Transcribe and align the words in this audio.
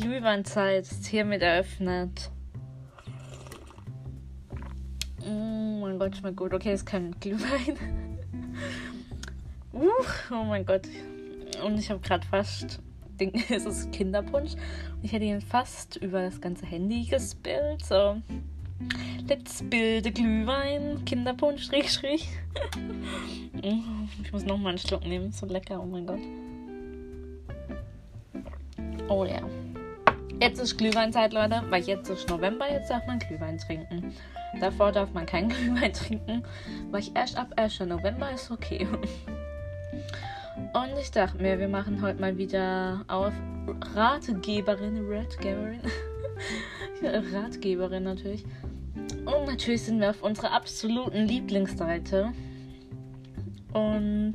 Glühweinzeit 0.00 0.82
ist 0.84 1.06
hiermit 1.06 1.42
eröffnet. 1.42 2.30
Oh 5.26 5.80
mein 5.80 5.98
Gott, 5.98 6.16
schmeckt 6.16 6.36
gut. 6.36 6.54
Okay, 6.54 6.72
ist 6.72 6.86
kein 6.86 7.18
Glühwein. 7.18 7.76
uh, 9.72 9.90
oh 10.30 10.44
mein 10.44 10.64
Gott. 10.64 10.86
Und 11.64 11.78
ich 11.78 11.90
habe 11.90 11.98
gerade 11.98 12.24
fast. 12.24 12.80
Den, 13.18 13.34
es 13.50 13.64
ist 13.64 13.90
Kinderpunsch. 13.90 14.52
Und 14.52 15.04
ich 15.04 15.10
hätte 15.10 15.24
ihn 15.24 15.40
fast 15.40 15.96
über 15.96 16.22
das 16.22 16.40
ganze 16.40 16.64
Handy 16.64 17.02
gespillt. 17.04 17.84
So. 17.84 18.22
Let's 19.28 19.64
build 19.68 20.06
a 20.06 20.10
Glühwein. 20.10 21.04
Kinderpunsch, 21.06 21.64
Strich, 21.64 21.90
Strich. 21.90 22.28
ich 24.22 24.32
muss 24.32 24.44
noch 24.44 24.58
mal 24.58 24.68
einen 24.68 24.78
Schluck 24.78 25.04
nehmen. 25.04 25.32
So 25.32 25.46
lecker, 25.46 25.82
oh 25.82 25.86
mein 25.86 26.06
Gott. 26.06 26.20
Oh 29.08 29.24
ja. 29.24 29.42
Jetzt 30.40 30.60
ist 30.60 30.78
Glühweinzeit, 30.78 31.32
Leute, 31.32 31.64
weil 31.68 31.82
jetzt 31.82 32.08
ist 32.10 32.28
November, 32.28 32.70
jetzt 32.70 32.90
darf 32.90 33.04
man 33.08 33.18
Glühwein 33.18 33.58
trinken. 33.58 34.14
Davor 34.60 34.92
darf 34.92 35.12
man 35.12 35.26
keinen 35.26 35.48
Glühwein 35.48 35.92
trinken, 35.92 36.44
weil 36.92 37.00
ich 37.00 37.14
erst 37.16 37.36
ab 37.36 37.52
1. 37.56 37.80
November 37.80 38.30
ist 38.30 38.48
okay. 38.48 38.86
Und 40.56 40.98
ich 41.00 41.10
dachte 41.10 41.42
mir, 41.42 41.58
wir 41.58 41.66
machen 41.66 42.00
heute 42.02 42.20
mal 42.20 42.38
wieder 42.38 43.04
auf 43.08 43.32
Ratgeberin, 43.94 45.04
Ratgeberin, 45.10 45.80
Ratgeberin 47.32 48.04
natürlich. 48.04 48.44
Und 49.24 49.46
natürlich 49.46 49.82
sind 49.82 49.98
wir 50.00 50.10
auf 50.10 50.22
unserer 50.22 50.52
absoluten 50.52 51.26
Lieblingsseite. 51.26 52.32
Und 53.72 54.34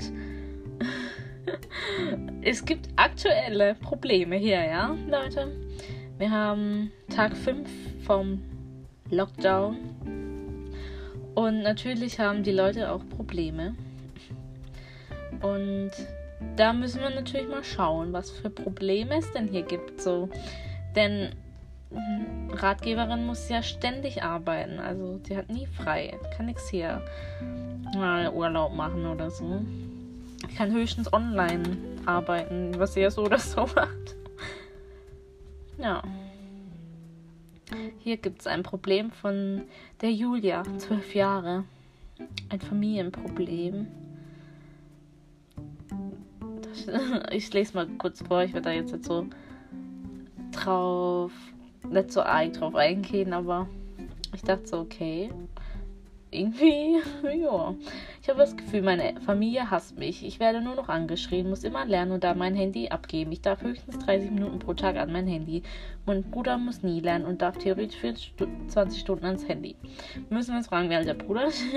es 2.45 2.65
gibt 2.65 2.89
aktuelle 2.95 3.75
Probleme 3.75 4.35
hier, 4.35 4.63
ja, 4.63 4.95
Leute. 5.09 5.51
Wir 6.17 6.29
haben 6.29 6.91
Tag 7.13 7.35
5 7.35 7.69
vom 8.05 8.41
Lockdown. 9.09 9.77
Und 11.35 11.63
natürlich 11.63 12.19
haben 12.19 12.43
die 12.43 12.51
Leute 12.51 12.91
auch 12.91 13.01
Probleme. 13.09 13.75
Und 15.41 15.91
da 16.55 16.73
müssen 16.73 17.01
wir 17.01 17.09
natürlich 17.09 17.47
mal 17.47 17.63
schauen, 17.63 18.13
was 18.13 18.29
für 18.29 18.49
Probleme 18.49 19.17
es 19.17 19.31
denn 19.31 19.47
hier 19.47 19.63
gibt. 19.63 20.01
So. 20.01 20.29
Denn 20.95 21.29
Ratgeberin 22.51 23.25
muss 23.25 23.49
ja 23.49 23.63
ständig 23.63 24.23
arbeiten. 24.23 24.79
Also 24.79 25.19
sie 25.23 25.37
hat 25.37 25.49
nie 25.49 25.65
frei. 25.65 26.17
Kann 26.35 26.47
nichts 26.47 26.69
hier 26.69 27.01
mal 27.95 28.29
Urlaub 28.29 28.73
machen 28.73 29.05
oder 29.05 29.31
so. 29.31 29.61
Ich 30.47 30.55
kann 30.55 30.71
höchstens 30.71 31.11
online 31.11 31.63
arbeiten, 32.05 32.73
was 32.77 32.95
ja 32.95 33.09
so 33.09 33.23
oder 33.23 33.39
so 33.39 33.61
macht. 33.75 34.15
Ja. 35.77 36.03
Hier 37.99 38.17
gibt 38.17 38.41
es 38.41 38.47
ein 38.47 38.61
Problem 38.61 39.11
von 39.11 39.63
der 40.01 40.11
Julia, 40.11 40.63
zwölf 40.77 41.15
Jahre. 41.15 41.63
Ein 42.49 42.61
Familienproblem. 42.61 43.87
Das, 46.61 46.87
ich 47.31 47.51
lese 47.53 47.73
mal 47.73 47.87
kurz 47.97 48.21
vor, 48.21 48.43
ich 48.43 48.53
werde 48.53 48.69
da 48.69 48.75
jetzt 48.75 48.91
nicht 48.91 49.05
so 49.05 49.25
drauf, 50.51 51.31
nicht 51.89 52.11
so 52.11 52.21
arg 52.21 52.53
drauf 52.53 52.75
eingehen, 52.75 53.33
aber 53.33 53.67
ich 54.33 54.43
dachte 54.43 54.67
so, 54.67 54.79
okay 54.79 55.31
irgendwie, 56.33 57.01
ja. 57.41 57.75
Ich 58.21 58.29
habe 58.29 58.39
das 58.39 58.55
Gefühl, 58.55 58.81
meine 58.81 59.19
Familie 59.21 59.69
hasst 59.69 59.97
mich. 59.97 60.25
Ich 60.25 60.39
werde 60.39 60.61
nur 60.61 60.75
noch 60.75 60.89
angeschrien, 60.89 61.49
muss 61.49 61.63
immer 61.63 61.85
lernen 61.85 62.13
und 62.13 62.23
da 62.23 62.33
mein 62.33 62.55
Handy 62.55 62.89
abgeben. 62.89 63.31
Ich 63.31 63.41
darf 63.41 63.61
höchstens 63.61 63.99
30 63.99 64.31
Minuten 64.31 64.59
pro 64.59 64.73
Tag 64.73 64.95
an 64.95 65.11
mein 65.11 65.27
Handy. 65.27 65.63
Mein 66.05 66.23
Bruder 66.23 66.57
muss 66.57 66.83
nie 66.83 67.01
lernen 67.01 67.25
und 67.25 67.41
darf 67.41 67.57
theoretisch 67.57 68.33
20 68.67 68.99
Stunden 68.99 69.25
ans 69.25 69.47
Handy. 69.47 69.75
Wir 70.29 70.37
müssen 70.37 70.55
uns 70.55 70.67
fragen, 70.67 70.89
wer 70.89 70.99
alt 70.99 71.07
der 71.07 71.13
Bruder 71.13 71.45
ist. 71.45 71.63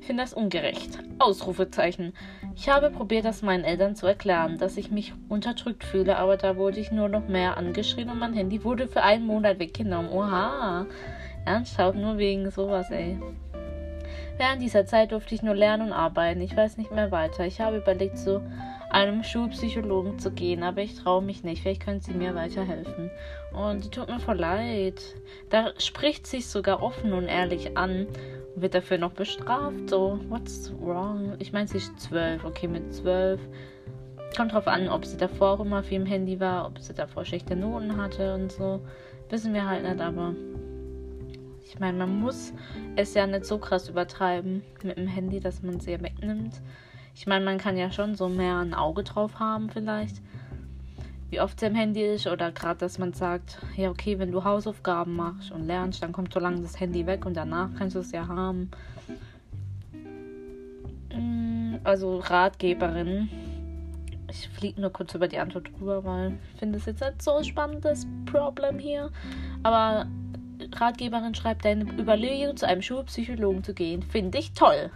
Ich 0.00 0.06
finde 0.06 0.22
das 0.22 0.32
ungerecht. 0.34 0.98
Ausrufezeichen. 1.18 2.14
Ich 2.56 2.68
habe 2.68 2.90
probiert, 2.90 3.24
das 3.24 3.42
meinen 3.42 3.64
Eltern 3.64 3.94
zu 3.94 4.06
erklären, 4.06 4.58
dass 4.58 4.76
ich 4.76 4.90
mich 4.90 5.12
unterdrückt 5.28 5.84
fühle, 5.84 6.16
aber 6.16 6.36
da 6.36 6.56
wurde 6.56 6.80
ich 6.80 6.90
nur 6.90 7.08
noch 7.08 7.28
mehr 7.28 7.56
angeschrien 7.56 8.08
und 8.08 8.18
mein 8.18 8.34
Handy 8.34 8.64
wurde 8.64 8.88
für 8.88 9.02
einen 9.02 9.26
Monat 9.26 9.58
weggenommen. 9.58 10.10
Oha. 10.10 10.86
Ernsthaft, 11.44 11.96
nur 11.96 12.18
wegen 12.18 12.50
sowas, 12.50 12.90
ey. 12.90 13.18
Während 14.40 14.62
dieser 14.62 14.86
Zeit 14.86 15.12
durfte 15.12 15.34
ich 15.34 15.42
nur 15.42 15.54
lernen 15.54 15.88
und 15.88 15.92
arbeiten. 15.92 16.40
Ich 16.40 16.56
weiß 16.56 16.78
nicht 16.78 16.90
mehr 16.90 17.10
weiter. 17.10 17.44
Ich 17.44 17.60
habe 17.60 17.76
überlegt, 17.76 18.16
zu 18.16 18.40
einem 18.88 19.22
Schulpsychologen 19.22 20.18
zu 20.18 20.30
gehen, 20.30 20.62
aber 20.62 20.80
ich 20.80 20.94
traue 20.94 21.20
mich 21.20 21.44
nicht. 21.44 21.60
Vielleicht 21.60 21.84
können 21.84 22.00
sie 22.00 22.14
mir 22.14 22.34
weiterhelfen. 22.34 23.10
Und 23.52 23.84
die 23.84 23.90
tut 23.90 24.08
mir 24.08 24.18
voll 24.18 24.38
leid. 24.38 24.98
Da 25.50 25.74
spricht 25.76 26.26
sich 26.26 26.46
sogar 26.46 26.82
offen 26.82 27.12
und 27.12 27.26
ehrlich 27.26 27.76
an 27.76 28.06
und 28.54 28.62
wird 28.62 28.74
dafür 28.74 28.96
noch 28.96 29.12
bestraft. 29.12 29.90
So, 29.90 30.18
what's 30.30 30.72
wrong? 30.80 31.34
Ich 31.38 31.52
meine, 31.52 31.68
sie 31.68 31.76
ist 31.76 32.00
zwölf. 32.00 32.42
Okay, 32.42 32.66
mit 32.66 32.94
zwölf. 32.94 33.42
Kommt 34.34 34.54
drauf 34.54 34.68
an, 34.68 34.88
ob 34.88 35.04
sie 35.04 35.18
davor 35.18 35.60
immer 35.60 35.80
auf 35.80 35.92
ihrem 35.92 36.06
Handy 36.06 36.40
war, 36.40 36.66
ob 36.66 36.78
sie 36.78 36.94
davor 36.94 37.26
schlechte 37.26 37.56
Noten 37.56 37.98
hatte 37.98 38.32
und 38.32 38.50
so. 38.50 38.80
Wissen 39.28 39.52
wir 39.52 39.68
halt 39.68 39.82
nicht, 39.82 40.00
aber 40.00 40.34
ich 41.70 41.78
meine, 41.78 41.98
man 41.98 42.18
muss 42.18 42.52
es 42.96 43.14
ja 43.14 43.28
nicht 43.28 43.44
so 43.44 43.58
krass 43.58 43.88
übertreiben 43.88 44.62
mit 44.82 44.96
dem 44.96 45.06
Handy, 45.06 45.38
dass 45.38 45.62
man 45.62 45.76
es 45.76 45.86
ja 45.86 46.00
wegnimmt. 46.00 46.60
Ich 47.14 47.28
meine, 47.28 47.44
man 47.44 47.58
kann 47.58 47.76
ja 47.76 47.92
schon 47.92 48.16
so 48.16 48.28
mehr 48.28 48.56
ein 48.56 48.74
Auge 48.74 49.04
drauf 49.04 49.38
haben 49.38 49.70
vielleicht, 49.70 50.20
wie 51.28 51.40
oft 51.40 51.62
es 51.62 51.68
im 51.68 51.76
Handy 51.76 52.02
ist 52.02 52.26
oder 52.26 52.50
gerade, 52.50 52.80
dass 52.80 52.98
man 52.98 53.12
sagt, 53.12 53.58
ja 53.76 53.88
okay, 53.88 54.18
wenn 54.18 54.32
du 54.32 54.42
Hausaufgaben 54.42 55.14
machst 55.14 55.52
und 55.52 55.64
lernst, 55.64 56.02
dann 56.02 56.10
kommt 56.10 56.34
so 56.34 56.40
lange 56.40 56.60
das 56.60 56.80
Handy 56.80 57.06
weg 57.06 57.24
und 57.24 57.36
danach 57.36 57.70
kannst 57.78 57.94
du 57.94 58.00
es 58.00 58.10
ja 58.10 58.26
haben. 58.26 58.72
Mm, 61.14 61.76
also 61.84 62.18
Ratgeberin. 62.18 63.28
Ich 64.28 64.48
fliege 64.48 64.80
nur 64.80 64.90
kurz 64.90 65.14
über 65.14 65.28
die 65.28 65.38
Antwort 65.38 65.70
drüber, 65.72 66.04
weil 66.04 66.36
ich 66.52 66.58
finde 66.58 66.78
es 66.78 66.86
jetzt 66.86 67.00
nicht 67.00 67.22
so 67.22 67.40
spannendes 67.44 68.08
Problem 68.26 68.78
hier. 68.80 69.10
Aber 69.62 70.06
Ratgeberin 70.78 71.34
schreibt, 71.34 71.64
deine 71.64 71.84
Überlegung, 71.84 72.56
zu 72.56 72.66
einem 72.66 72.82
Schulpsychologen 72.82 73.64
zu 73.64 73.72
gehen, 73.72 74.02
finde 74.02 74.38
ich 74.38 74.52
toll. 74.52 74.90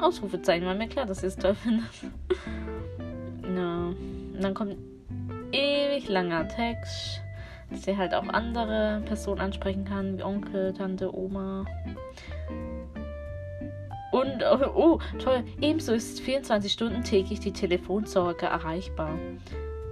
Ausrufezeichen, 0.00 0.66
war 0.66 0.74
mir 0.74 0.88
klar, 0.88 1.06
dass 1.06 1.22
ihr 1.22 1.28
es 1.28 1.36
toll 1.36 1.54
findet. 1.54 1.88
ja. 3.42 3.86
Und 4.38 4.44
dann 4.44 4.54
kommt 4.54 4.76
ewig 5.50 6.08
langer 6.08 6.46
Text, 6.46 7.20
dass 7.70 7.86
ihr 7.88 7.96
halt 7.96 8.14
auch 8.14 8.28
andere 8.28 9.02
Personen 9.04 9.40
ansprechen 9.40 9.84
kann, 9.84 10.16
wie 10.16 10.22
Onkel, 10.22 10.72
Tante, 10.72 11.12
Oma. 11.12 11.64
Und, 14.12 14.42
oh, 14.42 14.70
oh, 14.74 14.98
toll, 15.18 15.42
ebenso 15.60 15.92
ist 15.92 16.20
24 16.20 16.72
Stunden 16.72 17.02
täglich 17.02 17.40
die 17.40 17.52
Telefonsorge 17.52 18.46
erreichbar. 18.46 19.18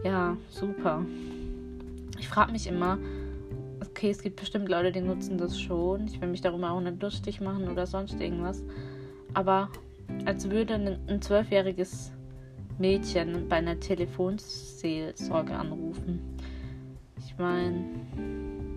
Ja, 0.05 0.37
super. 0.49 1.05
Ich 2.19 2.29
frage 2.29 2.53
mich 2.53 2.67
immer, 2.67 2.99
okay, 3.97 4.11
es 4.11 4.23
gibt 4.23 4.37
bestimmt 4.37 4.69
Leute, 4.69 4.93
die 4.93 5.01
nutzen 5.01 5.39
das 5.39 5.59
schon. 5.59 6.07
Ich 6.07 6.21
will 6.21 6.29
mich 6.29 6.43
darüber 6.43 6.71
auch 6.71 6.81
nicht 6.81 7.01
lustig 7.01 7.41
machen 7.41 7.67
oder 7.71 7.87
sonst 7.87 8.21
irgendwas. 8.21 8.63
Aber 9.33 9.71
als 10.27 10.51
würde 10.51 10.75
ein 10.75 11.23
zwölfjähriges 11.23 12.13
Mädchen 12.79 13.49
bei 13.49 13.57
einer 13.57 13.81
Telefonseelsorge 13.81 15.55
anrufen. 15.55 16.21
Ich 17.25 17.39
meine, 17.39 17.87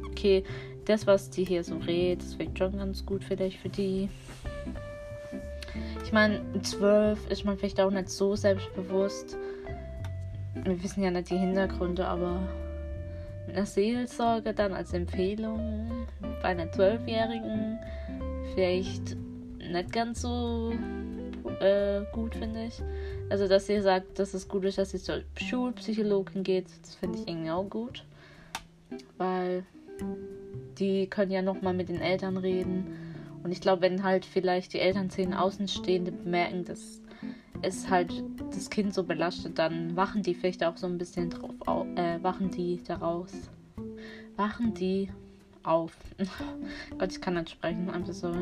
okay, 0.07 0.45
das, 0.85 1.05
was 1.05 1.29
die 1.29 1.43
hier 1.43 1.65
so 1.65 1.75
redet, 1.75 2.23
das 2.23 2.39
wirkt 2.39 2.57
schon 2.57 2.77
ganz 2.77 3.05
gut 3.05 3.21
vielleicht 3.21 3.59
für 3.59 3.69
die. 3.69 4.07
Ich 6.05 6.13
meine, 6.13 6.41
zwölf 6.61 7.29
ist 7.29 7.43
man 7.43 7.57
vielleicht 7.57 7.81
auch 7.81 7.91
nicht 7.91 8.09
so 8.09 8.37
selbstbewusst. 8.37 9.37
Wir 10.63 10.81
wissen 10.81 11.03
ja 11.03 11.11
nicht 11.11 11.29
die 11.29 11.37
Hintergründe, 11.37 12.07
aber 12.07 12.41
Seelsorge 13.65 14.53
dann 14.53 14.73
als 14.73 14.93
Empfehlung 14.93 16.07
bei 16.41 16.49
einer 16.49 16.71
Zwölfjährigen 16.71 17.79
vielleicht 18.53 19.15
nicht 19.57 19.91
ganz 19.91 20.21
so 20.21 20.73
äh, 21.59 22.01
gut, 22.11 22.35
finde 22.35 22.65
ich. 22.65 22.81
Also, 23.29 23.47
dass 23.47 23.67
sie 23.67 23.81
sagt, 23.81 24.19
dass 24.19 24.33
es 24.33 24.47
gut 24.47 24.65
ist, 24.65 24.77
dass 24.77 24.91
sie 24.91 24.99
zur 24.99 25.21
Schulpsychologin 25.35 26.43
geht, 26.43 26.65
das 26.81 26.95
finde 26.95 27.19
ich 27.19 27.27
irgendwie 27.27 27.51
auch 27.51 27.69
gut. 27.69 28.03
Weil 29.17 29.63
die 30.79 31.07
können 31.07 31.31
ja 31.31 31.41
nochmal 31.41 31.73
mit 31.73 31.89
den 31.89 32.01
Eltern 32.01 32.37
reden. 32.37 32.87
Und 33.43 33.51
ich 33.51 33.61
glaube, 33.61 33.81
wenn 33.81 34.03
halt 34.03 34.25
vielleicht 34.25 34.73
die 34.73 34.79
Eltern 34.79 35.09
zehn 35.09 35.33
Außenstehende 35.33 36.11
bemerken, 36.11 36.65
dass 36.65 37.01
es 37.61 37.89
halt 37.89 38.23
das 38.51 38.69
Kind 38.69 38.93
so 38.93 39.03
belastet, 39.03 39.59
dann 39.59 39.95
wachen 39.95 40.23
die 40.23 40.33
vielleicht 40.33 40.63
auch 40.63 40.77
so 40.77 40.87
ein 40.87 40.97
bisschen 40.97 41.29
drauf 41.29 41.55
auf, 41.65 41.87
äh, 41.95 42.21
wachen 42.23 42.51
die 42.51 42.81
daraus. 42.83 43.33
Wachen 44.35 44.73
die 44.73 45.09
auf. 45.63 45.93
Gott, 46.97 47.11
ich 47.11 47.21
kann 47.21 47.35
nicht 47.35 47.49
sprechen, 47.49 47.89
einfach 47.89 48.13
so. 48.13 48.33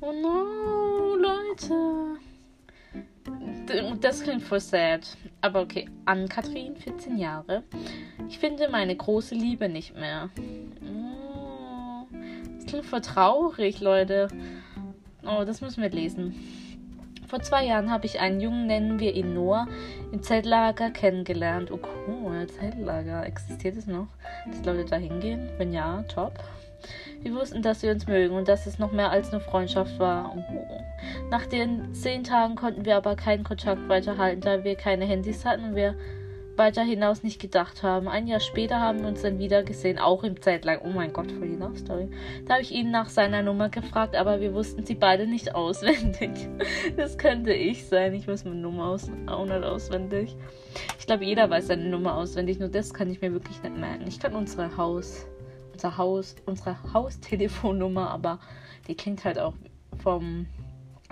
Oh 0.00 0.12
no, 0.12 1.16
Leute. 1.16 2.18
Das 4.00 4.22
klingt 4.22 4.42
voll 4.42 4.60
sad. 4.60 5.16
Aber 5.40 5.62
okay. 5.62 5.88
Ann-Kathrin, 6.04 6.76
14 6.76 7.18
Jahre. 7.18 7.64
Ich 8.28 8.38
finde 8.38 8.68
meine 8.68 8.96
große 8.96 9.34
Liebe 9.34 9.68
nicht 9.68 9.94
mehr. 9.94 10.30
Oh, 10.82 12.06
das 12.56 12.66
klingt 12.66 12.86
voll 12.86 13.00
traurig, 13.00 13.80
Leute. 13.80 14.28
Oh, 15.24 15.44
das 15.44 15.60
müssen 15.60 15.82
wir 15.82 15.90
lesen. 15.90 16.34
Vor 17.28 17.42
zwei 17.42 17.66
Jahren 17.66 17.90
habe 17.90 18.06
ich 18.06 18.20
einen 18.20 18.40
Jungen, 18.40 18.66
nennen 18.66 19.00
wir 19.00 19.14
ihn 19.14 19.34
Noah, 19.34 19.68
im 20.12 20.22
Zeltlager 20.22 20.90
kennengelernt. 20.90 21.70
Oh 21.70 21.78
cool, 22.08 22.46
Zeltlager. 22.46 23.26
Existiert 23.26 23.76
es 23.76 23.86
noch? 23.86 24.08
Dass 24.46 24.64
Leute 24.64 24.86
da 24.86 24.96
hingehen? 24.96 25.50
Wenn 25.58 25.74
ja, 25.74 26.02
top. 26.08 26.32
Wir 27.20 27.34
wussten, 27.34 27.60
dass 27.60 27.82
wir 27.82 27.90
uns 27.90 28.06
mögen 28.06 28.34
und 28.34 28.48
dass 28.48 28.66
es 28.66 28.78
noch 28.78 28.92
mehr 28.92 29.10
als 29.10 29.30
eine 29.30 29.40
Freundschaft 29.40 29.98
war. 29.98 30.34
Oh. 30.36 30.80
Nach 31.30 31.44
den 31.44 31.92
zehn 31.92 32.24
Tagen 32.24 32.54
konnten 32.54 32.86
wir 32.86 32.96
aber 32.96 33.14
keinen 33.14 33.44
Kontakt 33.44 33.86
weiterhalten, 33.90 34.40
da 34.40 34.64
wir 34.64 34.76
keine 34.76 35.04
Handys 35.04 35.44
hatten 35.44 35.64
und 35.64 35.76
wir 35.76 35.96
weiter 36.58 36.82
hinaus 36.82 37.22
nicht 37.22 37.40
gedacht 37.40 37.82
haben. 37.82 38.08
Ein 38.08 38.26
Jahr 38.26 38.40
später 38.40 38.80
haben 38.80 39.00
wir 39.00 39.08
uns 39.08 39.22
dann 39.22 39.38
wieder 39.38 39.62
gesehen, 39.62 39.98
auch 39.98 40.24
im 40.24 40.42
Zeitlang. 40.42 40.80
Oh 40.84 40.88
mein 40.88 41.12
Gott, 41.12 41.30
voll 41.32 41.48
die 41.48 41.56
Love 41.56 41.78
Story. 41.78 42.08
Da 42.44 42.54
habe 42.54 42.62
ich 42.62 42.72
ihn 42.72 42.90
nach 42.90 43.08
seiner 43.08 43.42
Nummer 43.42 43.68
gefragt, 43.68 44.16
aber 44.16 44.40
wir 44.40 44.52
wussten 44.52 44.84
sie 44.84 44.94
beide 44.94 45.26
nicht 45.26 45.54
auswendig. 45.54 46.30
Das 46.96 47.16
könnte 47.16 47.52
ich 47.52 47.86
sein. 47.86 48.14
Ich 48.14 48.26
weiß 48.26 48.44
meine 48.44 48.56
Nummer 48.56 48.88
aus, 48.88 49.10
auch 49.26 49.44
nicht 49.44 49.62
auswendig. 49.62 50.36
Ich 50.98 51.06
glaube, 51.06 51.24
jeder 51.24 51.48
weiß 51.48 51.68
seine 51.68 51.88
Nummer 51.88 52.16
auswendig, 52.16 52.58
nur 52.58 52.68
das 52.68 52.92
kann 52.92 53.10
ich 53.10 53.20
mir 53.20 53.32
wirklich 53.32 53.62
nicht 53.62 53.76
merken. 53.76 54.04
Ich 54.06 54.18
kann 54.18 54.34
unsere 54.34 54.76
Haus, 54.76 55.26
unser 55.72 55.96
Haus, 55.96 56.34
unsere 56.46 56.76
Haustelefonnummer, 56.92 58.10
aber 58.10 58.40
die 58.88 58.96
klingt 58.96 59.24
halt 59.24 59.38
auch 59.38 59.54
vom 60.02 60.46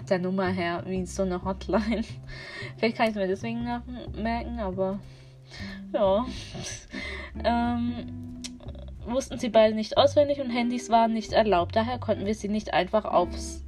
der 0.09 0.19
Nummer 0.19 0.49
her 0.49 0.83
wie 0.87 1.07
so 1.07 1.23
eine 1.23 1.45
Hotline. 1.45 2.05
Vielleicht 2.79 2.97
kann 2.97 3.07
ich 3.07 3.11
es 3.11 3.17
mir 3.17 3.29
deswegen 3.29 3.65
merken, 4.17 4.61
aber 4.61 4.99
ja. 5.93 6.27
Ähm, 7.45 8.43
wussten 9.07 9.39
sie 9.39 9.49
beide 9.49 9.75
nicht 9.75 9.97
auswendig 9.97 10.41
und 10.41 10.51
Handys 10.51 10.91
waren 10.91 11.13
nicht 11.13 11.33
erlaubt. 11.33 11.77
Daher 11.77 11.99
konnten 11.99 12.27
wir 12.27 12.35
sie 12.35 12.49
nicht 12.49 12.73
einfach 12.73 13.05
aufs 13.05 13.63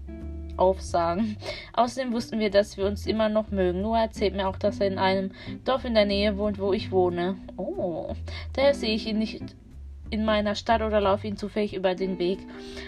aufsagen. 0.58 1.36
Außerdem 1.72 2.12
wussten 2.12 2.40
wir, 2.40 2.50
dass 2.50 2.76
wir 2.76 2.86
uns 2.86 3.06
immer 3.06 3.28
noch 3.28 3.50
mögen. 3.50 3.80
Noah 3.80 4.00
erzählt 4.00 4.34
mir 4.34 4.48
auch, 4.48 4.56
dass 4.56 4.80
er 4.80 4.88
in 4.88 4.98
einem 4.98 5.30
Dorf 5.64 5.84
in 5.84 5.94
der 5.94 6.04
Nähe 6.04 6.36
wohnt, 6.36 6.58
wo 6.58 6.72
ich 6.72 6.90
wohne. 6.90 7.36
Oh, 7.56 8.14
daher 8.54 8.74
sehe 8.74 8.94
ich 8.94 9.06
ihn 9.06 9.18
nicht 9.18 9.54
in 10.10 10.24
meiner 10.24 10.54
Stadt 10.54 10.82
oder 10.82 11.00
laufe 11.00 11.26
ihn 11.26 11.36
zufällig 11.36 11.74
über 11.74 11.94
den 11.94 12.18
Weg. 12.18 12.38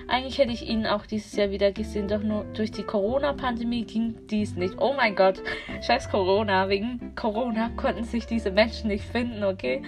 Eigentlich 0.08 0.38
hätte 0.38 0.52
ich 0.52 0.68
ihn 0.68 0.86
auch 0.86 1.06
dieses 1.06 1.34
Jahr 1.36 1.50
wieder 1.50 1.72
gesehen, 1.72 2.08
doch 2.08 2.22
nur 2.22 2.44
durch 2.54 2.70
die 2.70 2.82
Corona-Pandemie 2.82 3.84
ging 3.84 4.14
dies 4.28 4.56
nicht. 4.56 4.74
Oh 4.78 4.92
mein 4.96 5.14
Gott, 5.14 5.42
scheiß 5.82 6.10
Corona. 6.10 6.68
Wegen 6.68 7.14
Corona 7.14 7.70
konnten 7.76 8.04
sich 8.04 8.26
diese 8.26 8.50
Menschen 8.50 8.88
nicht 8.88 9.04
finden, 9.04 9.44
okay? 9.44 9.82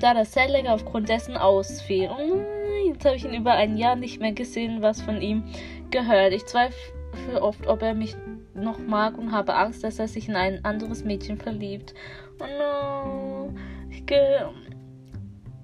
Da 0.00 0.14
das 0.14 0.30
Zeltlager 0.30 0.74
aufgrund 0.74 1.08
dessen 1.08 1.36
ausfiel. 1.36 2.08
Nein, 2.08 2.92
jetzt 2.92 3.04
habe 3.04 3.16
ich 3.16 3.24
ihn 3.24 3.34
über 3.34 3.52
ein 3.52 3.76
Jahr 3.76 3.96
nicht 3.96 4.20
mehr 4.20 4.32
gesehen, 4.32 4.82
was 4.82 5.02
von 5.02 5.20
ihm 5.20 5.44
gehört. 5.90 6.32
Ich 6.32 6.46
zweifle 6.46 6.76
oft, 7.40 7.66
ob 7.66 7.82
er 7.82 7.94
mich 7.94 8.14
noch 8.54 8.78
mag 8.78 9.18
und 9.18 9.32
habe 9.32 9.54
Angst, 9.54 9.84
dass 9.84 9.98
er 9.98 10.08
sich 10.08 10.28
in 10.28 10.36
ein 10.36 10.64
anderes 10.64 11.04
Mädchen 11.04 11.38
verliebt. 11.38 11.94
Oh 12.40 12.46
no. 12.58 13.54
Ich 13.90 14.06
gehe 14.06 14.48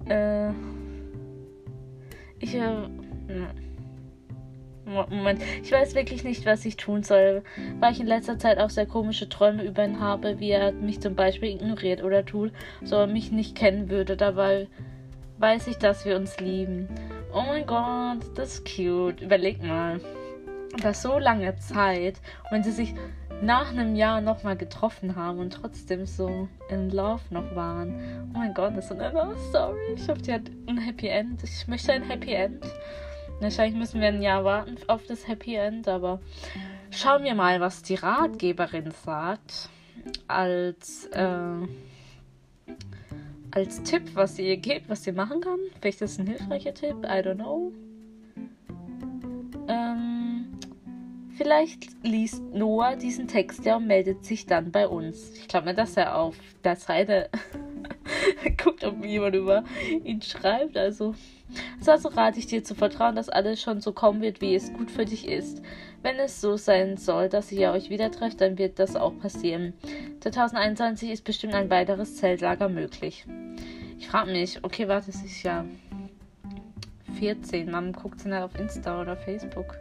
äh. 0.09 0.51
Ich. 2.39 2.55
Äh, 2.55 2.87
Moment. 4.85 5.41
Ich 5.63 5.71
weiß 5.71 5.95
wirklich 5.95 6.23
nicht, 6.23 6.45
was 6.45 6.63
ich 6.63 6.77
tun 6.77 7.01
soll, 7.01 7.43
weil 7.79 7.91
ich 7.91 7.99
in 7.99 8.05
letzter 8.05 8.37
Zeit 8.37 8.59
auch 8.59 8.69
sehr 8.69 8.85
komische 8.85 9.27
Träume 9.27 9.63
über 9.63 9.83
ihn 9.83 9.99
habe, 9.99 10.39
wie 10.39 10.51
er 10.51 10.71
mich 10.73 11.01
zum 11.01 11.15
Beispiel 11.15 11.49
ignoriert 11.49 12.03
oder 12.03 12.23
tut, 12.23 12.51
so 12.83 12.97
er 12.97 13.07
mich 13.07 13.31
nicht 13.31 13.55
kennen 13.55 13.89
würde. 13.89 14.15
Dabei 14.15 14.67
weiß 15.39 15.67
ich, 15.67 15.77
dass 15.77 16.05
wir 16.05 16.15
uns 16.15 16.39
lieben. 16.39 16.87
Oh 17.33 17.41
mein 17.47 17.65
Gott, 17.65 18.19
das 18.35 18.59
ist 18.59 18.75
cute. 18.75 19.21
Überleg 19.21 19.63
mal. 19.63 19.99
Das 20.81 21.01
so 21.01 21.17
lange 21.17 21.55
Zeit. 21.57 22.21
Und 22.43 22.51
wenn 22.51 22.63
sie 22.63 22.71
sich 22.71 22.93
nach 23.41 23.71
einem 23.71 23.95
Jahr 23.95 24.21
nochmal 24.21 24.55
getroffen 24.55 25.15
haben 25.15 25.39
und 25.39 25.51
trotzdem 25.51 26.05
so 26.05 26.47
in 26.69 26.89
Love 26.89 27.21
noch 27.29 27.55
waren. 27.55 27.93
Oh 28.33 28.37
mein 28.37 28.53
Gott, 28.53 28.75
das 28.75 28.85
ist 28.85 28.91
eine 28.91 29.11
Love 29.11 29.37
Story. 29.49 29.79
Ich 29.95 30.07
hoffe, 30.07 30.21
die 30.21 30.33
hat 30.33 30.43
ein 30.67 30.77
Happy 30.77 31.07
End. 31.07 31.43
Ich 31.43 31.67
möchte 31.67 31.93
ein 31.93 32.03
Happy 32.03 32.33
End. 32.33 32.65
Wahrscheinlich 33.41 33.77
müssen 33.77 33.99
wir 33.99 34.07
ein 34.07 34.21
Jahr 34.21 34.43
warten 34.43 34.77
auf 34.87 35.05
das 35.07 35.27
Happy 35.27 35.55
End, 35.55 35.87
aber 35.87 36.21
schauen 36.89 37.23
wir 37.23 37.35
mal, 37.35 37.59
was 37.59 37.81
die 37.81 37.95
Ratgeberin 37.95 38.91
sagt. 38.91 39.69
Als, 40.27 41.07
äh, 41.07 41.67
als 43.51 43.83
Tipp, 43.83 44.03
was 44.13 44.35
sie 44.35 44.47
ihr 44.47 44.57
gibt, 44.57 44.89
was 44.89 45.03
sie 45.03 45.11
machen 45.11 45.41
kann. 45.41 45.59
Vielleicht 45.81 46.01
ist 46.01 46.17
das 46.17 46.19
ein 46.19 46.27
hilfreicher 46.27 46.73
Tipp, 46.73 46.95
I 47.03 47.19
don't 47.21 47.35
know. 47.35 47.71
Ähm, 49.67 50.14
Vielleicht 51.37 51.87
liest 52.01 52.41
Noah 52.53 52.95
diesen 52.95 53.27
Text 53.27 53.65
ja 53.65 53.75
und 53.75 53.87
meldet 53.87 54.23
sich 54.23 54.45
dann 54.45 54.71
bei 54.71 54.87
uns. 54.87 55.31
Ich 55.33 55.49
glaube 55.49 55.67
mir, 55.67 55.73
dass 55.73 55.97
er 55.97 56.17
auf 56.17 56.37
der 56.63 56.77
Seite 56.77 57.29
guckt, 58.63 58.85
ob 58.85 59.03
jemand 59.03 59.35
über 59.35 59.65
ihn 60.05 60.21
schreibt. 60.21 60.77
Also, 60.77 61.13
also 61.85 62.07
rate 62.09 62.39
ich 62.39 62.47
dir 62.47 62.63
zu 62.63 62.73
vertrauen, 62.73 63.17
dass 63.17 63.27
alles 63.27 63.61
schon 63.61 63.81
so 63.81 63.91
kommen 63.91 64.21
wird, 64.21 64.39
wie 64.39 64.55
es 64.55 64.71
gut 64.71 64.89
für 64.89 65.03
dich 65.03 65.27
ist. 65.27 65.61
Wenn 66.01 66.15
es 66.19 66.39
so 66.39 66.55
sein 66.55 66.95
soll, 66.95 67.27
dass 67.27 67.51
ihr 67.51 67.71
euch 67.71 67.89
wieder 67.89 68.11
trefft, 68.11 68.39
dann 68.39 68.57
wird 68.57 68.79
das 68.79 68.95
auch 68.95 69.17
passieren. 69.19 69.73
2021 70.21 71.11
ist 71.11 71.25
bestimmt 71.25 71.53
ein 71.53 71.69
weiteres 71.69 72.15
Zeltlager 72.15 72.69
möglich. 72.69 73.25
Ich 73.99 74.07
frage 74.07 74.31
mich, 74.31 74.63
okay, 74.63 74.87
warte, 74.87 75.09
es 75.09 75.21
ist 75.21 75.43
ja 75.43 75.65
14. 77.19 77.69
Man 77.69 77.91
guckt 77.91 78.21
sie 78.21 78.29
nicht 78.29 78.41
auf 78.41 78.57
Insta 78.57 79.01
oder 79.01 79.17
Facebook. 79.17 79.77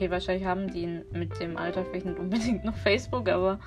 Okay, 0.00 0.10
wahrscheinlich 0.10 0.46
haben 0.46 0.72
die 0.72 1.02
mit 1.12 1.38
dem 1.40 1.58
Alter 1.58 1.84
vielleicht 1.84 2.06
nicht 2.06 2.18
unbedingt 2.18 2.64
noch 2.64 2.74
Facebook, 2.74 3.28
aber 3.28 3.60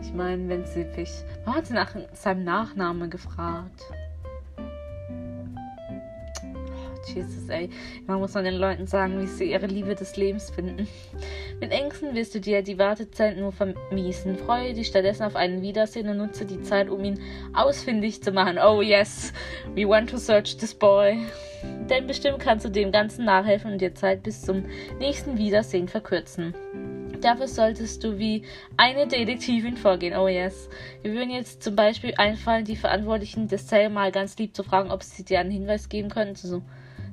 ich 0.00 0.10
meine, 0.14 0.48
wenn 0.48 0.64
sie 0.64 0.90
sich. 0.94 1.10
Warum 1.44 1.58
hat 1.58 1.66
sie 1.66 1.74
nach 1.74 1.94
seinem 2.14 2.44
Nachnamen 2.44 3.10
gefragt? 3.10 3.82
Jesus, 7.06 7.48
ey. 7.48 7.70
Man 8.06 8.18
muss 8.18 8.34
man 8.34 8.44
den 8.44 8.54
Leuten 8.54 8.86
sagen, 8.86 9.20
wie 9.20 9.26
sie 9.26 9.50
ihre 9.50 9.66
Liebe 9.66 9.94
des 9.94 10.16
Lebens 10.16 10.50
finden. 10.50 10.86
Mit 11.60 11.72
Ängsten 11.72 12.14
wirst 12.14 12.34
du 12.34 12.40
dir 12.40 12.62
die 12.62 12.78
Wartezeit 12.78 13.36
nur 13.36 13.52
vermiesen. 13.52 14.36
Freue 14.36 14.74
dich 14.74 14.88
stattdessen 14.88 15.24
auf 15.24 15.36
einen 15.36 15.62
Wiedersehen 15.62 16.08
und 16.08 16.18
nutze 16.18 16.44
die 16.44 16.62
Zeit, 16.62 16.88
um 16.88 17.04
ihn 17.04 17.20
ausfindig 17.52 18.22
zu 18.22 18.32
machen. 18.32 18.58
Oh 18.58 18.82
yes, 18.82 19.32
we 19.74 19.86
want 19.86 20.10
to 20.10 20.16
search 20.16 20.56
this 20.56 20.74
boy. 20.74 21.18
Denn 21.90 22.06
bestimmt 22.06 22.38
kannst 22.38 22.64
du 22.64 22.70
dem 22.70 22.92
Ganzen 22.92 23.24
nachhelfen 23.24 23.72
und 23.72 23.80
dir 23.80 23.94
Zeit 23.94 24.22
bis 24.22 24.42
zum 24.42 24.64
nächsten 24.98 25.36
Wiedersehen 25.36 25.88
verkürzen. 25.88 26.54
Dafür 27.20 27.48
solltest 27.48 28.02
du 28.02 28.18
wie 28.18 28.44
eine 28.78 29.06
Detektivin 29.06 29.76
vorgehen. 29.76 30.16
Oh 30.16 30.28
yes. 30.28 30.70
Wir 31.02 31.12
würden 31.12 31.30
jetzt 31.30 31.62
zum 31.62 31.76
Beispiel 31.76 32.14
einfallen, 32.16 32.64
die 32.64 32.76
Verantwortlichen 32.76 33.46
des 33.46 33.66
Zell 33.66 33.90
mal 33.90 34.10
ganz 34.10 34.38
lieb 34.38 34.56
zu 34.56 34.62
fragen, 34.62 34.90
ob 34.90 35.02
sie 35.02 35.24
dir 35.24 35.40
einen 35.40 35.50
Hinweis 35.50 35.90
geben 35.90 36.08
können 36.08 36.34
zu 36.34 36.62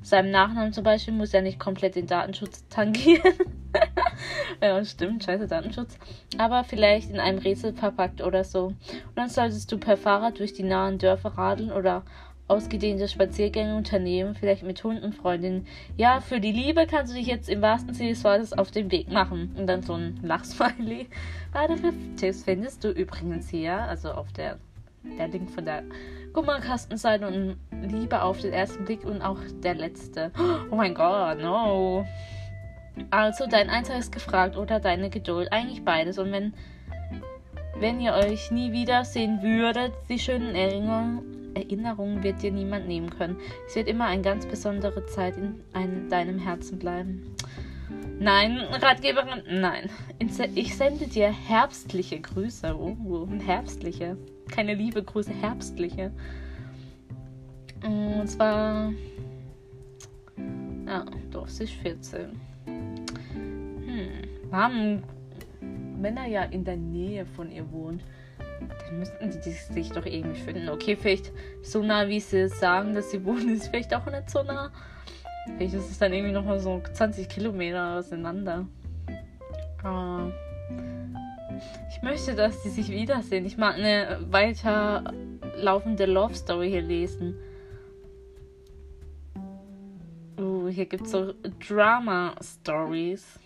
seinem 0.10 0.32
Nachnamen 0.32 0.74
zum 0.74 0.84
Beispiel. 0.84 1.14
Muss 1.14 1.32
ja 1.32 1.42
nicht 1.42 1.60
komplett 1.60 1.96
den 1.96 2.08
Datenschutz 2.08 2.68
tangieren. 2.70 3.34
ja, 4.62 4.84
stimmt, 4.84 5.24
scheiße 5.24 5.48
Datenschutz. 5.48 5.98
Aber 6.38 6.64
vielleicht 6.64 7.10
in 7.10 7.20
einem 7.20 7.40
Rätsel 7.40 7.74
verpackt 7.74 8.22
oder 8.22 8.44
so. 8.44 8.68
Und 8.68 8.78
dann 9.16 9.30
solltest 9.30 9.72
du 9.72 9.78
per 9.78 9.98
Fahrrad 9.98 10.40
durch 10.40 10.54
die 10.54 10.64
nahen 10.64 10.98
Dörfer 10.98 11.30
radeln 11.38 11.72
oder 11.72 12.04
ausgedehnte 12.48 13.08
Spaziergänge 13.08 13.76
unternehmen, 13.76 14.36
vielleicht 14.36 14.64
mit 14.64 14.82
Hunden 14.84 15.04
und 15.04 15.16
Freundinnen. 15.16 15.68
Ja, 15.98 16.22
für 16.22 16.40
die 16.40 16.52
Liebe 16.52 16.88
kannst 16.88 17.12
du 17.12 17.18
dich 17.18 17.28
jetzt 17.28 17.50
im 17.50 17.62
wahrsten 17.62 17.94
Sinne 17.94 18.10
des 18.10 18.24
Wortes 18.24 18.54
auf 18.54 18.72
den 18.72 18.92
Weg 18.92 19.12
machen. 19.12 19.54
Und 19.58 19.68
dann 19.68 19.84
so 19.84 19.94
ein 19.94 20.20
Lachsmiley. 20.24 21.08
Weitere 21.52 21.92
Tipps 22.16 22.44
findest 22.44 22.84
du 22.84 22.90
übrigens 22.90 23.50
hier, 23.50 23.74
also 23.74 24.12
auf 24.12 24.32
der, 24.32 24.58
der 25.18 25.28
Link 25.28 25.52
von 25.52 25.66
der 25.66 25.84
Gummerkastenseite 26.38 27.26
und 27.26 27.58
Liebe 27.82 28.22
auf 28.22 28.40
den 28.40 28.54
ersten 28.54 28.86
Blick 28.86 29.04
und 29.04 29.24
auch 29.24 29.40
der 29.64 29.74
letzte. 29.74 30.32
Oh 30.70 30.76
mein 30.76 30.94
Gott, 30.94 31.40
no. 31.40 32.06
Also 33.10 33.48
dein 33.48 33.72
Einser 33.72 33.98
ist 33.98 34.12
gefragt 34.12 34.56
oder 34.56 34.80
deine 34.80 35.10
Geduld. 35.10 35.52
Eigentlich 35.52 35.84
beides. 35.84 36.20
Und 36.20 36.32
wenn, 36.32 36.54
wenn 37.80 38.00
ihr 38.00 38.14
euch 38.14 38.52
nie 38.52 38.72
wiedersehen 38.72 39.42
würdet, 39.42 39.94
die 40.10 40.20
schönen 40.20 40.54
Erinnerungen 40.54 41.56
Erinnerungen 41.56 42.22
wird 42.22 42.44
dir 42.44 42.52
niemand 42.52 42.88
nehmen 42.88 43.10
können. 43.10 43.38
Es 43.66 43.76
wird 43.76 43.88
immer 43.88 44.06
eine 44.06 44.22
ganz 44.22 44.46
besondere 44.46 45.08
Zeit 45.08 45.38
in 45.38 45.60
ein, 45.74 46.08
deinem 46.08 46.38
Herzen 46.38 46.78
bleiben. 46.78 47.36
Nein, 48.20 48.60
Ratgeberin, 48.60 49.42
nein. 49.60 49.90
Ich 50.54 50.78
sende 50.78 51.08
dir 51.08 51.32
herbstliche 51.32 52.20
Grüße. 52.20 52.78
Oh, 52.78 53.28
herbstliche. 53.44 54.18
Keine 54.50 54.74
liebe 54.74 55.04
Grüße, 55.04 55.32
herbstliche. 55.32 56.12
Und 57.84 58.28
zwar. 58.28 58.92
Ja, 60.86 61.06
sie 61.48 61.64
ist 61.66 61.74
14. 61.74 62.30
Hm. 62.66 64.10
Warum 64.50 65.04
wenn 66.02 66.18
er 66.18 66.28
ja 66.28 66.44
in 66.44 66.64
der 66.64 66.78
Nähe 66.78 67.26
von 67.26 67.52
ihr 67.52 67.70
wohnt, 67.72 68.04
dann 68.60 69.00
müssten 69.00 69.30
die 69.30 69.52
sich 69.52 69.92
doch 69.92 70.06
irgendwie 70.06 70.40
finden. 70.40 70.70
Okay, 70.70 70.96
vielleicht 70.96 71.32
so 71.62 71.82
nah, 71.84 72.08
wie 72.08 72.20
sie 72.20 72.48
sagen, 72.48 72.94
dass 72.94 73.12
sie 73.12 73.24
wohnen, 73.26 73.56
ist 73.56 73.68
vielleicht 73.68 73.94
auch 73.94 74.06
nicht 74.06 74.30
so 74.30 74.44
nah. 74.44 74.72
Vielleicht 75.58 75.76
ist 75.76 75.90
es 75.90 75.98
dann 75.98 76.14
irgendwie 76.14 76.34
nochmal 76.34 76.60
so 76.60 76.82
20 76.94 77.30
Kilometer 77.30 77.98
auseinander. 77.98 78.68
Aber 79.84 80.32
ich 81.90 82.02
möchte, 82.02 82.36
dass 82.36 82.62
die 82.64 82.70
sich 82.70 82.90
wiedersehen. 82.90 83.46
Ich 83.46 83.58
mag 83.58 83.76
eine 83.76 84.20
weiterlaufende 84.30 86.06
Love 86.06 86.36
Story 86.36 86.70
hier 86.70 86.82
lesen. 86.82 87.36
Uh, 90.40 90.68
hier 90.68 90.86
gibt 90.86 91.06
es 91.06 91.12
so 91.12 91.34
Drama 91.68 92.36
Stories. 92.42 93.40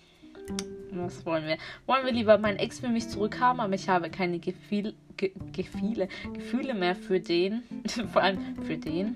Was 0.92 1.26
wollen 1.26 1.46
wir? 1.46 1.58
Wollen 1.86 2.06
wir 2.06 2.12
lieber 2.12 2.38
meinen 2.38 2.58
Ex 2.58 2.80
für 2.80 2.90
mich 2.90 3.08
zurückhaben, 3.08 3.62
aber 3.62 3.74
ich 3.76 3.88
habe 3.88 4.10
keine 4.10 4.40
Gefühl, 4.40 4.94
Ge 5.16 5.32
Gefühle, 5.54 6.10
Gefühle 6.34 6.74
mehr 6.74 6.96
für 6.96 7.20
den. 7.20 7.64
Vor 8.12 8.24
allem 8.24 8.56
für 8.64 8.78
den. 8.78 9.16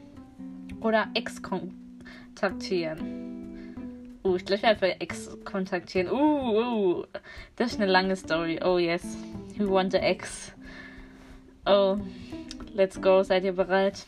Oder 0.81 1.07
Ex 1.15 1.41
kontaktieren. 1.41 3.34
Uh, 4.25 4.37
ich 4.37 4.45
glaube, 4.45 4.55
ich 4.73 4.81
werde 4.81 5.01
Ex 5.01 5.37
kontaktieren. 5.45 6.09
Uh, 6.09 6.97
uh, 6.99 7.05
das 7.57 7.73
ist 7.73 7.79
eine 7.79 7.91
lange 7.91 8.15
Story. 8.15 8.59
Oh, 8.65 8.79
yes. 8.79 9.19
We 9.55 9.69
want 9.69 9.91
the 9.91 9.99
Ex. 9.99 10.51
Oh, 11.67 11.99
let's 12.73 12.99
go. 12.99 13.21
Seid 13.21 13.43
ihr 13.43 13.53
bereit? 13.53 14.07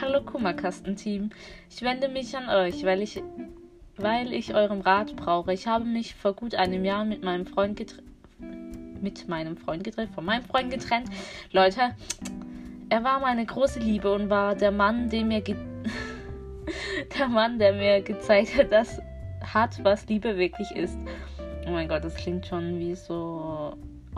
Hallo 0.00 0.22
Kummerkasten-Team. 0.22 1.28
Ich 1.68 1.82
wende 1.82 2.08
mich 2.08 2.34
an 2.34 2.48
euch, 2.48 2.82
weil 2.86 3.02
ich 3.02 3.22
weil 3.98 4.32
ich 4.32 4.54
euren 4.54 4.80
Rat 4.80 5.14
brauche. 5.16 5.52
Ich 5.52 5.66
habe 5.66 5.84
mich 5.84 6.14
vor 6.14 6.32
gut 6.32 6.54
einem 6.54 6.86
Jahr 6.86 7.04
mit 7.04 7.22
meinem 7.22 7.44
Freund 7.44 7.76
getrennt. 7.76 8.08
Mit 9.02 9.28
meinem 9.28 9.58
Freund 9.58 9.84
getrennt, 9.84 10.14
von 10.14 10.24
meinem 10.24 10.44
Freund 10.44 10.70
getrennt. 10.70 11.10
Leute, 11.52 11.94
er 12.88 13.04
war 13.04 13.20
meine 13.20 13.44
große 13.44 13.80
Liebe 13.80 14.10
und 14.10 14.30
war 14.30 14.54
der 14.54 14.70
Mann, 14.70 15.10
der 15.10 15.24
mir 15.26 15.42
der 17.18 17.28
Mann, 17.28 17.58
der 17.58 17.74
mir 17.74 18.00
gezeigt 18.00 18.56
hat, 18.56 18.72
dass 18.72 18.98
hat, 19.54 19.82
was 19.84 20.06
Liebe 20.06 20.36
wirklich 20.36 20.70
ist. 20.72 20.98
Oh 21.66 21.70
mein 21.70 21.88
Gott, 21.88 22.04
das 22.04 22.14
klingt 22.14 22.46
schon 22.46 22.78
wie 22.78 22.94
so 22.94 23.74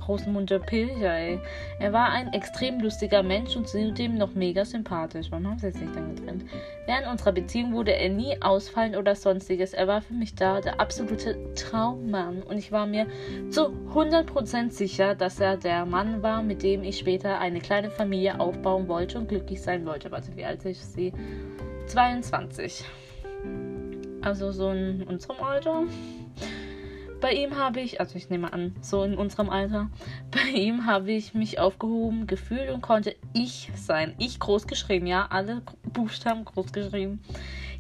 Rosenmunter 0.07 0.59
Pilcher, 0.59 1.15
ey. 1.15 1.39
Er 1.79 1.93
war 1.93 2.11
ein 2.11 2.33
extrem 2.33 2.81
lustiger 2.81 3.23
Mensch 3.23 3.57
und 3.57 3.69
zudem 3.69 4.17
noch 4.17 4.35
mega 4.35 4.65
sympathisch. 4.65 5.31
Warum 5.31 5.49
haben 5.49 5.59
sie 5.59 5.71
sich 5.71 5.91
dann 5.93 6.15
getrennt? 6.15 6.45
Während 6.87 7.07
unserer 7.09 7.33
Beziehung 7.33 7.73
wurde 7.73 7.95
er 7.95 8.09
nie 8.09 8.41
ausfallen 8.41 8.97
oder 8.97 9.15
sonstiges. 9.15 9.75
Er 9.75 9.87
war 9.87 10.03
für 10.03 10.15
mich 10.15 10.35
da 10.35 10.61
der 10.61 10.81
absolute 10.81 11.37
Traummann 11.55 12.43
und 12.43 12.59
ich 12.59 12.73
war 12.73 12.87
mir 12.87 13.07
zu 13.51 13.69
100% 13.95 14.71
sicher, 14.71 15.15
dass 15.15 15.41
er 15.41 15.57
der 15.57 15.85
Mann 15.85 16.23
war, 16.23 16.43
mit 16.43 16.63
dem 16.63 16.83
ich 16.83 16.99
später 16.99 17.39
eine 17.39 17.61
kleine 17.61 17.91
Familie 17.91 18.41
aufbauen 18.41 18.89
wollte 18.89 19.19
und 19.19 19.29
glücklich 19.29 19.61
sein 19.61 19.85
wollte. 19.87 20.11
Warte, 20.11 20.35
wie 20.37 20.45
alt 20.45 20.65
ist 20.65 20.95
sie? 20.95 21.13
22. 21.87 22.85
Also 24.23 24.53
so 24.53 24.71
in 24.71 25.03
unserem 25.03 25.43
Alter. 25.43 25.83
Bei 27.21 27.33
ihm 27.33 27.57
habe 27.57 27.81
ich, 27.81 28.01
also 28.01 28.17
ich 28.17 28.31
nehme 28.31 28.53
an, 28.53 28.75
so 28.81 29.05
in 29.05 29.17
unserem 29.17 29.49
Alter, 29.49 29.91
bei 30.31 30.59
ihm 30.59 30.87
habe 30.87 31.13
ich 31.13 31.35
mich 31.35 31.59
aufgehoben, 31.59 32.27
gefühlt 32.27 32.71
und 32.71 32.81
konnte 32.81 33.15
ich 33.33 33.71
sein. 33.77 34.15
Ich 34.19 34.41
groß 34.41 34.67
geschrieben, 34.67 35.07
ja, 35.07 35.27
alle 35.31 35.63
Buchstaben 35.93 36.45
groß 36.45 36.73
geschrieben. 36.73 37.21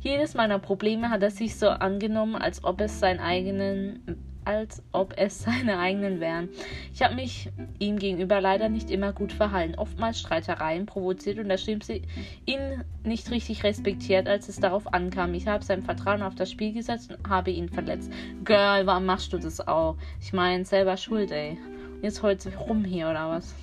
Jedes 0.01 0.35
meiner 0.35 0.59
Probleme 0.59 1.11
hat 1.11 1.23
er 1.23 1.31
sich 1.31 1.57
so 1.57 1.69
angenommen, 1.69 2.37
als 2.37 2.65
ob 2.65 2.81
es 2.81 3.01
seinen 3.01 3.21
eigenen 3.21 4.32
als 4.45 4.83
ob 4.93 5.15
es 5.17 5.43
seine 5.43 5.79
eigenen 5.79 6.21
wären. 6.21 6.49
Ich 6.93 7.03
habe 7.03 7.15
mich 7.15 7.51
ihm 7.79 7.99
gegenüber 7.99 8.41
leider 8.41 8.69
nicht 8.69 8.91
immer 8.91 9.13
gut 9.13 9.33
verhalten, 9.33 9.75
oftmals 9.77 10.21
Streitereien 10.21 10.87
provoziert 10.87 11.39
und 11.39 11.49
das 11.49 11.63
Schlimmste, 11.63 12.01
ihn 12.47 12.85
nicht 13.05 13.31
richtig 13.31 13.65
respektiert, 13.65 14.29
als 14.29 14.49
es 14.49 14.57
darauf 14.57 14.93
ankam. 14.93 15.35
Ich 15.35 15.47
habe 15.47 15.65
sein 15.65 15.83
Vertrauen 15.83 16.23
auf 16.23 16.35
das 16.35 16.51
Spiel 16.51 16.73
gesetzt 16.73 17.13
und 17.13 17.29
habe 17.29 17.51
ihn 17.51 17.69
verletzt. 17.69 18.13
Girl, 18.45 18.87
warum 18.87 19.07
machst 19.07 19.33
du 19.33 19.39
das 19.39 19.67
auch? 19.67 19.97
Ich 20.21 20.33
meine, 20.33 20.65
selber 20.65 20.97
schuld, 20.97 21.31
ey. 21.31 21.59
Jetzt 22.03 22.23
heult 22.23 22.41
sich 22.43 22.59
rum 22.59 22.85
hier, 22.85 23.09
oder 23.09 23.29
was? 23.29 23.55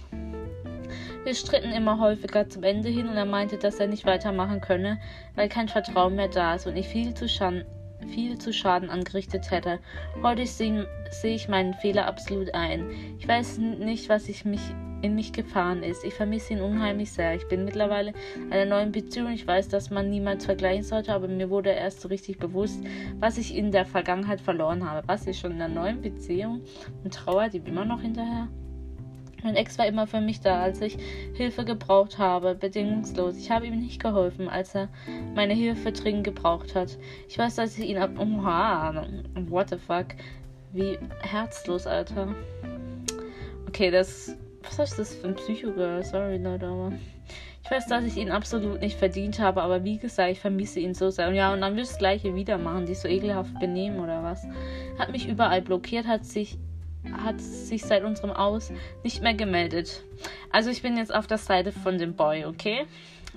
Wir 1.24 1.36
stritten 1.36 1.72
immer 1.72 2.00
häufiger 2.00 2.50
zum 2.50 2.64
Ende 2.64 2.90
hin 2.90 3.10
und 3.10 3.18
er 3.18 3.26
meinte, 3.26 3.58
dass 3.58 3.80
er 3.80 3.88
nicht 3.88 4.06
weitermachen 4.06 4.62
könne, 4.62 5.00
weil 5.36 5.50
kein 5.50 5.68
Vertrauen 5.68 6.16
mehr 6.16 6.30
da 6.30 6.56
ist 6.56 6.66
und 6.66 6.78
ich 6.78 6.88
viel 6.88 7.14
zu 7.14 7.28
schaden 7.28 7.66
viel 8.14 8.38
zu 8.38 8.54
Schaden 8.54 8.90
angerichtet 8.90 9.52
hätte. 9.52 9.80
Heute 10.22 10.46
sehe 10.46 10.88
seh 11.12 11.36
ich 11.36 11.48
meinen 11.48 11.74
Fehler 11.74 12.08
absolut 12.08 12.54
ein. 12.54 12.90
Ich 13.18 13.28
weiß 13.28 13.58
nicht, 13.58 14.10
was 14.10 14.30
ich 14.30 14.46
mich 14.46 14.62
in 15.02 15.16
mich 15.16 15.32
gefahren 15.32 15.84
ist. 15.84 16.04
Ich 16.04 16.14
vermisse 16.14 16.54
ihn 16.54 16.62
unheimlich 16.62 17.12
sehr. 17.12 17.36
Ich 17.36 17.48
bin 17.48 17.66
mittlerweile 17.66 18.14
in 18.36 18.52
einer 18.52 18.66
neuen 18.66 18.92
Beziehung. 18.92 19.32
Ich 19.32 19.48
weiß, 19.48 19.70
dass 19.70 19.90
man 19.90 20.10
niemals 20.10 20.46
vergleichen 20.46 20.84
sollte, 20.84 21.14
aber 21.14 21.28
mir 21.28 21.50
wurde 21.50 21.70
erst 21.70 22.02
so 22.02 22.08
richtig 22.10 22.38
bewusst, 22.38 22.84
was 23.20 23.38
ich 23.38 23.56
in 23.56 23.72
der 23.72 23.86
Vergangenheit 23.86 24.42
verloren 24.42 24.90
habe. 24.90 25.08
Was 25.08 25.28
ich 25.28 25.40
schon 25.40 25.54
in 25.54 25.62
einer 25.62 25.74
neuen 25.74 26.02
Beziehung 26.02 26.62
und 27.04 27.14
trauert 27.14 27.54
ihm 27.54 27.66
immer 27.66 27.86
noch 27.86 28.02
hinterher. 28.02 28.50
Mein 29.44 29.56
Ex 29.56 29.78
war 29.78 29.88
immer 29.88 30.08
für 30.08 30.22
mich 30.22 30.42
da, 30.42 30.62
als 30.62 30.82
ich 30.82 30.98
Hilfe 31.34 31.64
gebraucht 31.64 32.18
habe, 32.18 32.56
bedingungslos. 32.56 33.38
Ich 33.38 33.52
habe 33.52 33.68
ihm 33.68 33.80
nicht 33.80 34.02
geholfen, 34.02 34.50
als 34.50 34.76
er 34.76 34.90
meine 35.36 35.54
Hilfe 35.54 35.92
dringend 35.92 36.26
gebraucht 36.26 36.76
hat. 36.76 36.98
Ich 37.28 37.38
weiß, 37.38 37.56
dass 37.56 37.78
ich 37.78 37.90
ihn 37.90 37.98
ab. 37.98 38.12
Oha, 38.18 39.06
what 39.48 39.70
the 39.70 39.78
fuck? 39.78 40.08
Wie 40.74 41.00
herzlos, 41.22 41.88
Alter. 41.88 42.36
Okay, 43.68 43.92
das. 43.92 44.36
Was 44.64 44.92
ist 44.92 45.00
das 45.00 45.16
für 45.16 45.30
ein 45.30 45.36
Psycho-Girl? 45.36 46.04
Sorry, 46.04 46.38
Leute, 46.38 46.68
aber. 46.68 46.92
Ich 47.64 47.72
weiß, 47.72 47.88
dass 47.88 48.04
ich 48.04 48.18
ihn 48.18 48.32
absolut 48.32 48.82
nicht 48.82 48.98
verdient 48.98 49.40
habe, 49.40 49.62
aber 49.62 49.84
wie 49.84 50.00
gesagt, 50.00 50.32
ich 50.32 50.40
vermisse 50.40 50.80
ihn 50.80 50.94
so 50.94 51.12
sehr. 51.12 51.28
Und 51.28 51.36
ja, 51.36 51.54
und 51.54 51.62
dann 51.62 51.76
will 51.76 51.84
das 51.84 51.98
Gleiche 51.98 52.34
wieder 52.36 52.58
machen, 52.58 52.86
die 52.86 52.96
so 52.96 53.08
ekelhaft 53.08 53.60
benehmen 53.60 54.00
oder 54.00 54.24
was. 54.24 54.44
Hat 54.98 55.12
mich 55.12 55.28
überall 55.28 55.62
blockiert, 55.62 56.08
hat 56.08 56.26
sich 56.26 56.58
hat 57.12 57.40
sich 57.42 57.84
seit 57.84 58.04
unserem 58.04 58.32
Aus 58.32 58.72
nicht 59.04 59.22
mehr 59.22 59.34
gemeldet. 59.34 60.04
Also 60.52 60.70
ich 60.70 60.82
bin 60.82 60.98
jetzt 60.98 61.14
auf 61.14 61.28
der 61.28 61.38
Seite 61.38 61.72
von 61.72 61.98
dem 61.98 62.14
Boy, 62.14 62.46
okay? 62.46 62.86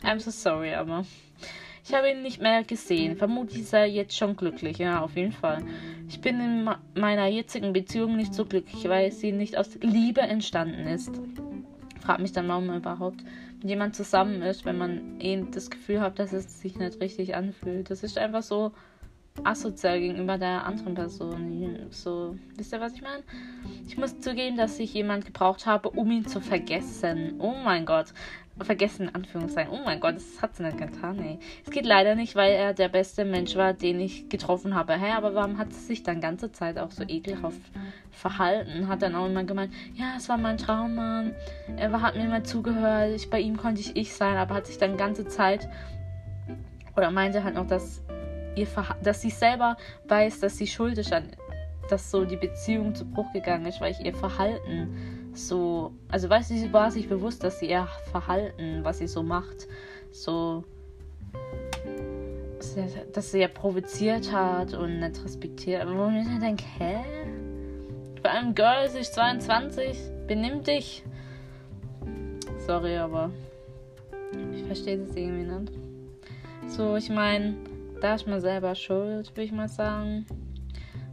I'm 0.02 0.18
so 0.18 0.30
sorry, 0.30 0.74
aber 0.74 1.04
ich 1.84 1.94
habe 1.94 2.10
ihn 2.10 2.22
nicht 2.22 2.40
mehr 2.40 2.62
gesehen. 2.62 3.16
Vermutlich 3.16 3.62
ist 3.62 3.72
er 3.72 3.86
jetzt 3.86 4.16
schon 4.16 4.36
glücklich, 4.36 4.78
ja, 4.78 5.00
auf 5.00 5.16
jeden 5.16 5.32
Fall. 5.32 5.64
Ich 6.08 6.20
bin 6.20 6.40
in 6.40 6.70
meiner 6.94 7.26
jetzigen 7.26 7.72
Beziehung 7.72 8.16
nicht 8.16 8.34
so 8.34 8.44
glücklich, 8.44 8.88
weil 8.88 9.10
sie 9.10 9.32
nicht 9.32 9.56
aus 9.56 9.78
Liebe 9.80 10.20
entstanden 10.20 10.86
ist. 10.86 11.10
Frag 12.00 12.20
mich 12.20 12.32
dann, 12.32 12.48
warum 12.48 12.66
man 12.66 12.78
überhaupt 12.78 13.22
mit 13.60 13.70
jemand 13.70 13.94
zusammen 13.94 14.42
ist, 14.42 14.64
wenn 14.64 14.78
man 14.78 15.20
eh 15.20 15.44
das 15.50 15.70
Gefühl 15.70 16.00
hat, 16.00 16.18
dass 16.18 16.32
es 16.32 16.60
sich 16.60 16.76
nicht 16.76 17.00
richtig 17.00 17.34
anfühlt. 17.36 17.90
Das 17.90 18.02
ist 18.02 18.18
einfach 18.18 18.42
so 18.42 18.72
asozial 19.44 19.98
gegenüber 19.98 20.38
der 20.38 20.64
anderen 20.64 20.94
Person. 20.94 21.86
So, 21.90 22.36
wisst 22.56 22.72
ihr, 22.72 22.80
was 22.80 22.94
ich 22.94 23.02
meine? 23.02 23.22
Ich 23.86 23.96
muss 23.96 24.20
zugeben, 24.20 24.56
dass 24.56 24.78
ich 24.78 24.92
jemand 24.94 25.24
gebraucht 25.24 25.66
habe, 25.66 25.90
um 25.90 26.10
ihn 26.10 26.26
zu 26.26 26.40
vergessen. 26.40 27.36
Oh 27.38 27.54
mein 27.64 27.86
Gott. 27.86 28.06
Vergessen, 28.60 29.08
in 29.08 29.14
Anführungszeichen. 29.14 29.72
Oh 29.72 29.82
mein 29.82 29.98
Gott, 29.98 30.16
das 30.16 30.42
hat 30.42 30.54
sie 30.54 30.62
nicht 30.62 30.76
getan, 30.76 31.18
ey. 31.20 31.38
Es 31.64 31.70
geht 31.70 31.86
leider 31.86 32.14
nicht, 32.14 32.36
weil 32.36 32.52
er 32.52 32.74
der 32.74 32.88
beste 32.88 33.24
Mensch 33.24 33.56
war, 33.56 33.72
den 33.72 33.98
ich 33.98 34.28
getroffen 34.28 34.74
habe. 34.74 34.92
Hä, 34.92 35.12
aber 35.12 35.34
warum 35.34 35.56
hat 35.56 35.72
sie 35.72 35.80
sich 35.80 36.02
dann 36.02 36.20
ganze 36.20 36.52
Zeit 36.52 36.78
auch 36.78 36.90
so 36.90 37.02
ekelhaft 37.02 37.60
verhalten? 38.10 38.88
Hat 38.88 39.00
dann 39.00 39.14
auch 39.14 39.26
immer 39.26 39.42
gemeint, 39.44 39.72
ja, 39.94 40.14
es 40.18 40.28
war 40.28 40.36
mein 40.36 40.58
Traummann. 40.58 41.34
Er 41.76 42.02
hat 42.02 42.14
mir 42.14 42.24
immer 42.24 42.44
zugehört. 42.44 43.14
Ich, 43.16 43.30
bei 43.30 43.40
ihm 43.40 43.56
konnte 43.56 43.80
ich 43.80 43.96
ich 43.96 44.14
sein, 44.14 44.36
aber 44.36 44.54
hat 44.54 44.66
sich 44.66 44.76
dann 44.76 44.98
ganze 44.98 45.26
Zeit 45.26 45.66
oder 46.94 47.10
meinte 47.10 47.42
halt 47.42 47.54
noch, 47.54 47.66
dass 47.66 48.02
ihr 48.56 48.66
dass 49.02 49.20
sie 49.20 49.30
selber 49.30 49.76
weiß, 50.08 50.40
dass 50.40 50.56
sie 50.56 50.66
schuld 50.66 50.98
ist 50.98 51.12
an, 51.12 51.28
dass 51.88 52.10
so 52.10 52.24
die 52.24 52.36
Beziehung 52.36 52.94
zu 52.94 53.04
Bruch 53.04 53.32
gegangen 53.32 53.66
ist, 53.66 53.80
weil 53.80 53.92
ich 53.92 54.00
ihr 54.00 54.14
Verhalten 54.14 55.30
so, 55.34 55.92
also 56.10 56.28
weiß 56.28 56.48
sie 56.48 56.72
war 56.72 56.90
sich 56.90 57.08
bewusst, 57.08 57.42
dass 57.42 57.58
sie 57.58 57.70
ihr 57.70 57.88
Verhalten, 58.10 58.84
was 58.84 58.98
sie 58.98 59.06
so 59.06 59.22
macht, 59.22 59.66
so, 60.10 60.64
dass 63.12 63.32
sie 63.32 63.40
ja 63.40 63.48
provoziert 63.48 64.30
hat 64.32 64.74
und 64.74 65.00
nicht 65.00 65.24
respektiert. 65.24 65.82
Aber 65.82 65.96
wo 65.96 66.08
ich 66.08 66.26
dann 66.26 66.40
denke, 66.40 66.64
hä? 66.78 66.96
Bei 68.22 68.30
einem 68.30 68.54
Girl 68.54 68.84
ist 68.86 68.94
ich 68.94 69.10
22, 69.10 69.98
benimm 70.28 70.62
dich. 70.62 71.02
Sorry, 72.66 72.96
aber 72.96 73.30
ich 74.54 74.62
verstehe 74.64 74.98
das 74.98 75.16
irgendwie 75.16 75.50
nicht. 75.50 75.72
So, 76.68 76.96
ich 76.96 77.10
meine, 77.10 77.56
da 78.02 78.16
ist 78.16 78.26
man 78.26 78.40
selber 78.40 78.74
schuld, 78.74 79.30
würde 79.30 79.42
ich 79.44 79.52
mal 79.52 79.68
sagen. 79.68 80.26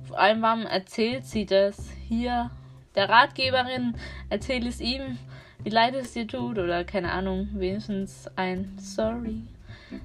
Vor 0.05 0.19
allem, 0.19 0.41
warum 0.41 0.65
erzählt 0.65 1.25
sie 1.25 1.45
das 1.45 1.89
hier? 2.07 2.49
Der 2.95 3.07
Ratgeberin 3.09 3.95
erzählt 4.29 4.65
es 4.65 4.81
ihm, 4.81 5.19
wie 5.63 5.69
leid 5.69 5.93
es 5.93 6.13
dir 6.13 6.25
tut, 6.25 6.57
oder 6.57 6.83
keine 6.83 7.11
Ahnung, 7.11 7.49
wenigstens 7.53 8.27
ein 8.35 8.75
Sorry. 8.79 9.43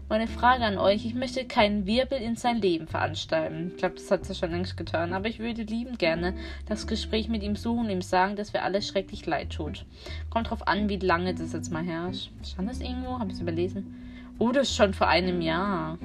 Meine 0.08 0.26
Frage 0.26 0.64
an 0.64 0.76
euch, 0.76 1.06
ich 1.06 1.14
möchte 1.14 1.46
keinen 1.46 1.86
Wirbel 1.86 2.18
in 2.18 2.36
sein 2.36 2.60
Leben 2.60 2.86
veranstalten. 2.86 3.68
Ich 3.72 3.76
glaube, 3.78 3.94
das 3.94 4.10
hat 4.10 4.26
sie 4.26 4.34
schon 4.34 4.50
längst 4.50 4.76
getan, 4.76 5.14
aber 5.14 5.28
ich 5.28 5.38
würde 5.38 5.62
lieben 5.62 5.96
gerne 5.96 6.34
das 6.66 6.86
Gespräch 6.86 7.28
mit 7.28 7.42
ihm 7.42 7.56
suchen 7.56 7.86
und 7.86 7.90
ihm 7.90 8.02
sagen, 8.02 8.36
dass 8.36 8.52
mir 8.52 8.62
alles 8.62 8.86
schrecklich 8.86 9.24
leid 9.24 9.50
tut. 9.50 9.86
Kommt 10.28 10.50
drauf 10.50 10.68
an, 10.68 10.88
wie 10.90 10.98
lange 10.98 11.34
das 11.34 11.54
jetzt 11.54 11.72
mal 11.72 11.82
her 11.82 12.08
ist. 12.10 12.30
Stand 12.42 12.68
das 12.68 12.80
irgendwo? 12.80 13.18
Habe 13.18 13.30
ich 13.30 13.36
es 13.36 13.40
überlesen? 13.40 13.94
Oh, 14.38 14.52
das 14.52 14.68
ist 14.68 14.76
schon 14.76 14.92
vor 14.92 15.08
einem 15.08 15.40
Jahr. 15.40 15.98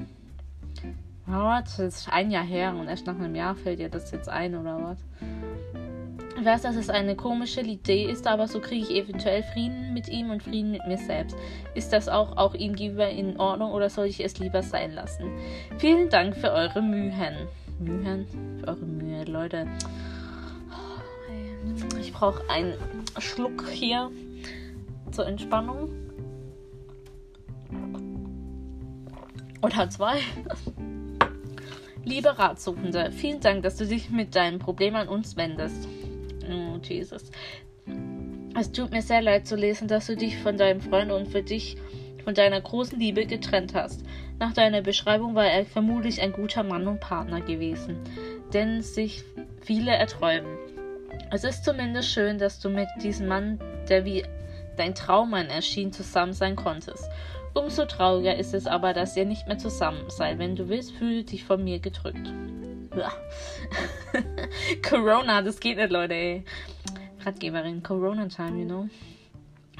Was? 1.30 1.76
Das 1.76 1.96
ist 1.96 2.12
ein 2.12 2.30
Jahr 2.30 2.44
her 2.44 2.74
und 2.74 2.88
erst 2.88 3.06
nach 3.06 3.14
einem 3.14 3.34
Jahr 3.34 3.54
fällt 3.54 3.78
dir 3.78 3.88
das 3.88 4.10
jetzt 4.10 4.28
ein, 4.28 4.56
oder 4.56 4.82
was? 4.82 4.98
Ich 6.38 6.44
weiß, 6.44 6.62
dass 6.62 6.74
es 6.74 6.88
eine 6.88 7.16
komische 7.16 7.60
Idee 7.60 8.10
ist, 8.10 8.26
aber 8.26 8.48
so 8.48 8.60
kriege 8.60 8.84
ich 8.84 8.90
eventuell 8.90 9.42
Frieden 9.42 9.92
mit 9.92 10.08
ihm 10.08 10.30
und 10.30 10.42
Frieden 10.42 10.70
mit 10.70 10.86
mir 10.86 10.96
selbst. 10.96 11.36
Ist 11.74 11.92
das 11.92 12.08
auch, 12.08 12.36
auch 12.36 12.54
ihm 12.54 12.74
gegenüber 12.74 13.08
in 13.08 13.38
Ordnung 13.38 13.72
oder 13.72 13.90
soll 13.90 14.06
ich 14.06 14.24
es 14.24 14.38
lieber 14.38 14.62
sein 14.62 14.92
lassen? 14.92 15.30
Vielen 15.78 16.08
Dank 16.08 16.34
für 16.34 16.50
eure 16.50 16.82
Mühen. 16.82 17.46
Mühen? 17.78 18.26
Für 18.60 18.68
eure 18.68 18.86
Mühe, 18.86 19.24
Leute. 19.24 19.66
Ich 22.00 22.12
brauche 22.12 22.42
einen 22.48 22.74
Schluck 23.18 23.68
hier 23.68 24.10
zur 25.10 25.26
Entspannung. 25.26 25.90
Oder 29.62 29.90
zwei. 29.90 30.20
Liebe 32.04 32.38
Ratsuchende, 32.38 33.12
vielen 33.12 33.40
Dank, 33.40 33.62
dass 33.62 33.76
du 33.76 33.86
dich 33.86 34.08
mit 34.08 34.34
deinem 34.34 34.58
Problem 34.58 34.94
an 34.94 35.06
uns 35.06 35.36
wendest. 35.36 35.86
Oh, 36.50 36.78
Jesus. 36.82 37.30
Es 38.58 38.72
tut 38.72 38.90
mir 38.90 39.02
sehr 39.02 39.20
leid 39.20 39.46
zu 39.46 39.54
lesen, 39.54 39.86
dass 39.86 40.06
du 40.06 40.16
dich 40.16 40.38
von 40.38 40.56
deinem 40.56 40.80
Freund 40.80 41.12
und 41.12 41.28
für 41.28 41.42
dich 41.42 41.76
von 42.24 42.34
deiner 42.34 42.60
großen 42.60 42.98
Liebe 42.98 43.26
getrennt 43.26 43.74
hast. 43.74 44.02
Nach 44.38 44.54
deiner 44.54 44.80
Beschreibung 44.80 45.34
war 45.34 45.46
er 45.46 45.66
vermutlich 45.66 46.22
ein 46.22 46.32
guter 46.32 46.62
Mann 46.62 46.86
und 46.86 47.00
Partner 47.00 47.42
gewesen, 47.42 47.98
denn 48.54 48.80
sich 48.80 49.22
viele 49.60 49.92
erträumen. 49.92 50.56
Es 51.30 51.44
ist 51.44 51.64
zumindest 51.64 52.08
schön, 52.08 52.38
dass 52.38 52.60
du 52.60 52.70
mit 52.70 52.88
diesem 53.02 53.28
Mann, 53.28 53.60
der 53.88 54.06
wie 54.06 54.24
dein 54.76 54.94
Traummann 54.94 55.48
erschien, 55.48 55.92
zusammen 55.92 56.32
sein 56.32 56.56
konntest. 56.56 57.04
Umso 57.54 57.84
trauriger 57.84 58.36
ist 58.36 58.54
es 58.54 58.66
aber, 58.66 58.92
dass 58.92 59.16
ihr 59.16 59.24
nicht 59.24 59.46
mehr 59.46 59.58
zusammen 59.58 60.08
seid. 60.08 60.38
Wenn 60.38 60.56
du 60.56 60.68
willst, 60.68 60.92
fühle 60.92 61.24
dich 61.24 61.44
von 61.44 61.64
mir 61.64 61.80
gedrückt. 61.80 62.32
Corona, 64.88 65.42
das 65.42 65.60
geht 65.60 65.76
nicht, 65.76 65.90
Leute, 65.90 66.14
ey. 66.14 66.44
Ratgeberin, 67.24 67.82
Corona-Time, 67.82 68.58
you 68.58 68.64
know. 68.64 68.88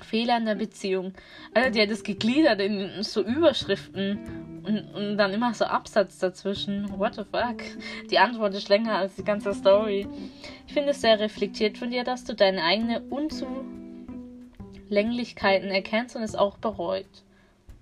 Fehler 0.03 0.39
in 0.39 0.47
der 0.47 0.57
Beziehung. 0.57 1.13
Alter, 1.55 1.71
die 1.71 1.83
hat 1.83 1.91
das 1.91 2.03
gegliedert 2.03 2.61
in 2.61 3.03
so 3.03 3.23
Überschriften 3.23 4.19
und, 4.65 4.81
und 4.95 5.17
dann 5.17 5.33
immer 5.33 5.55
so 5.55 5.65
Absatz 5.65 6.19
dazwischen. 6.19 6.99
What 6.99 7.15
the 7.15 7.23
fuck? 7.25 7.63
Die 8.11 8.19
Antwort 8.19 8.55
ist 8.55 8.69
länger 8.69 8.97
als 8.97 9.15
die 9.17 9.25
ganze 9.25 9.55
Story. 9.55 10.07
Ich 10.67 10.73
finde 10.73 10.91
es 10.91 11.01
sehr 11.01 11.21
reflektiert 11.21 11.79
von 11.79 11.91
dir, 11.91 12.05
dass 12.05 12.25
du 12.25 12.35
deine 12.35 12.63
eigenen 12.63 13.09
Unzulänglichkeiten 13.09 15.71
erkennst 15.71 16.17
und 16.17 16.23
es 16.23 16.35
auch 16.35 16.59
bereut. 16.59 17.07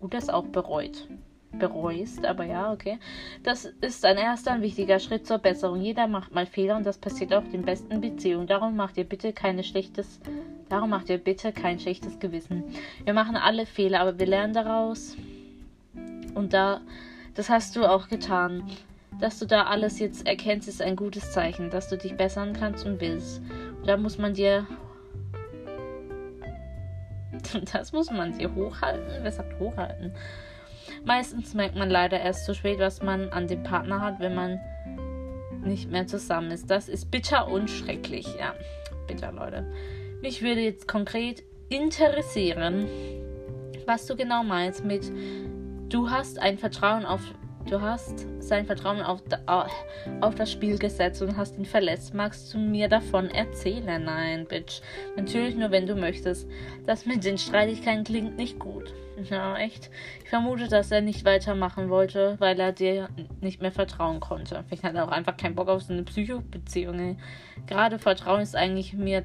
Und 0.01 0.15
es 0.15 0.29
auch 0.29 0.47
bereut 0.47 1.09
bereust, 1.53 2.25
aber 2.25 2.45
ja, 2.45 2.73
okay. 2.73 2.99
Das 3.43 3.65
ist 3.81 4.05
ein 4.05 4.17
erster 4.17 4.55
und 4.55 4.63
wichtiger 4.63 4.99
Schritt 4.99 5.27
zur 5.27 5.39
Besserung. 5.39 5.81
Jeder 5.81 6.07
macht 6.07 6.35
mal 6.35 6.47
Fehler 6.47 6.77
und 6.77 6.85
das 6.85 6.99
passiert 6.99 7.33
auch 7.33 7.45
den 7.45 7.63
besten 7.63 8.01
Beziehungen. 8.01 8.47
Darum 8.47 8.77
macht 8.77 8.97
ihr 8.97 9.05
bitte 9.05 9.33
keine 9.33 9.65
schlechtes, 9.65 10.21
darum 10.69 10.91
macht 10.91 11.09
ihr 11.09 11.19
bitte 11.19 11.53
kein 11.53 11.79
schlechtes 11.79 12.19
Gewissen. 12.19 12.65
Wir 13.05 13.15
machen 13.15 13.37
alle 13.37 13.67
Fehler, 13.67 14.01
aber 14.01 14.19
wir 14.19 14.27
lernen 14.27 14.53
daraus. 14.53 15.17
Und 16.35 16.53
da, 16.53 16.81
das 17.35 17.49
hast 17.49 17.77
du 17.77 17.87
auch 17.87 18.09
getan. 18.09 18.65
Dass 19.21 19.39
du 19.41 19.47
da 19.47 19.65
alles 19.65 19.99
jetzt 19.99 20.29
erkennst, 20.29 20.69
ist 20.69 20.81
ein 20.81 20.95
gutes 20.95 21.33
Zeichen, 21.33 21.71
dass 21.71 21.89
du 21.89 21.97
dich 21.97 22.17
bessern 22.17 22.53
kannst 22.53 22.87
und 22.87 23.01
willst. 23.01 23.43
Da 23.85 23.97
muss 23.97 24.17
man 24.17 24.35
dir 24.35 24.67
das 27.73 27.93
muss 27.93 28.11
man 28.11 28.37
dir 28.37 28.55
hochhalten. 28.55 29.23
Wer 29.23 29.33
sagt 29.33 29.59
hochhalten? 29.59 30.13
Meistens 31.05 31.55
merkt 31.55 31.77
man 31.77 31.91
leider 31.91 32.21
erst 32.21 32.45
zu 32.45 32.55
spät, 32.55 32.79
was 32.79 33.03
man 33.03 33.31
an 33.31 33.47
dem 33.47 33.63
Partner 33.63 34.01
hat, 34.01 34.21
wenn 34.21 34.35
man 34.35 34.61
nicht 35.63 35.91
mehr 35.91 36.07
zusammen 36.07 36.51
ist. 36.51 36.71
Das 36.71 36.89
ist 36.89 37.11
bitter 37.11 37.49
und 37.49 37.71
schrecklich. 37.71 38.27
Ja, 38.39 38.55
bitter, 39.07 39.33
Leute. 39.33 39.67
Mich 40.23 40.43
würde 40.43 40.63
jetzt 40.63 40.89
konkret 40.89 41.43
interessieren, 41.69 42.87
was 43.87 44.07
du 44.07 44.17
genau 44.17 44.43
meinst 44.43 44.85
mit 44.85 45.13
du 45.89 46.11
hast 46.11 46.39
ein 46.39 46.59
Vertrauen 46.59 47.07
auf 47.07 47.21
du 47.67 47.81
hast 47.81 48.27
sein 48.41 48.67
Vertrauen 48.67 49.01
auf, 49.03 49.23
auf 50.21 50.35
das 50.35 50.51
Spiel 50.51 50.79
gesetzt 50.79 51.23
und 51.23 51.37
hast 51.37 51.59
ihn 51.59 51.65
verletzt. 51.65 52.15
Magst 52.15 52.53
du 52.53 52.59
mir 52.59 52.89
davon 52.89 53.31
erzählen? 53.31 54.05
Nein, 54.05 54.47
Bitch. 54.47 54.81
Natürlich 55.17 55.57
nur, 55.57 55.71
wenn 55.71 55.87
du 55.87 55.95
möchtest. 55.95 56.49
Das 56.87 57.07
mit 57.07 57.25
den 57.25 57.39
Streitigkeiten 57.39 58.05
klingt 58.05 58.37
nicht 58.37 58.59
gut. 58.59 58.93
Ja, 59.31 59.57
echt. 59.57 59.91
Ich 60.23 60.31
vermute, 60.31 60.69
dass 60.69 60.91
er 60.91 61.01
nicht 61.01 61.25
weitermachen 61.25 61.89
wollte, 61.89 62.37
weil 62.39 62.59
er 62.61 62.73
dir 62.73 63.09
nicht 63.41 63.61
mehr 63.61 63.73
vertrauen 63.73 64.21
konnte. 64.21 64.65
Vielleicht 64.69 64.85
hat 64.85 64.95
er 64.95 65.05
auch 65.05 65.13
einfach 65.13 65.37
keinen 65.37 65.57
Bock 65.57 65.69
auf 65.69 65.83
so 65.83 65.93
eine 65.93 66.05
Psychobeziehung. 66.05 67.19
Gerade 67.67 67.99
Vertrauen 67.99 68.41
ist 68.41 68.55
eigentlich 68.55 68.93
mir 68.93 69.25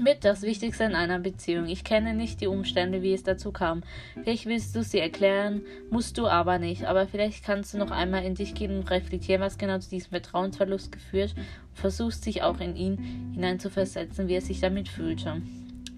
mit 0.00 0.24
das 0.24 0.42
Wichtigste 0.42 0.84
in 0.84 0.94
einer 0.94 1.18
Beziehung. 1.18 1.66
Ich 1.66 1.84
kenne 1.84 2.14
nicht 2.14 2.40
die 2.40 2.46
Umstände, 2.46 3.02
wie 3.02 3.12
es 3.12 3.22
dazu 3.22 3.52
kam. 3.52 3.82
Vielleicht 4.22 4.46
willst 4.46 4.74
du 4.76 4.82
sie 4.82 4.98
erklären, 4.98 5.62
musst 5.90 6.18
du 6.18 6.26
aber 6.26 6.58
nicht. 6.58 6.84
Aber 6.84 7.06
vielleicht 7.06 7.44
kannst 7.44 7.74
du 7.74 7.78
noch 7.78 7.90
einmal 7.90 8.24
in 8.24 8.34
dich 8.34 8.54
gehen 8.54 8.76
und 8.76 8.90
reflektieren, 8.90 9.40
was 9.40 9.58
genau 9.58 9.78
zu 9.78 9.90
diesem 9.90 10.10
Vertrauensverlust 10.10 10.92
geführt 10.92 11.34
und 11.36 11.78
versuchst 11.78 12.26
dich 12.26 12.42
auch 12.42 12.60
in 12.60 12.76
ihn 12.76 13.32
hineinzuversetzen, 13.34 14.28
wie 14.28 14.34
er 14.34 14.42
sich 14.42 14.60
damit 14.60 14.88
fühlte. 14.88 15.42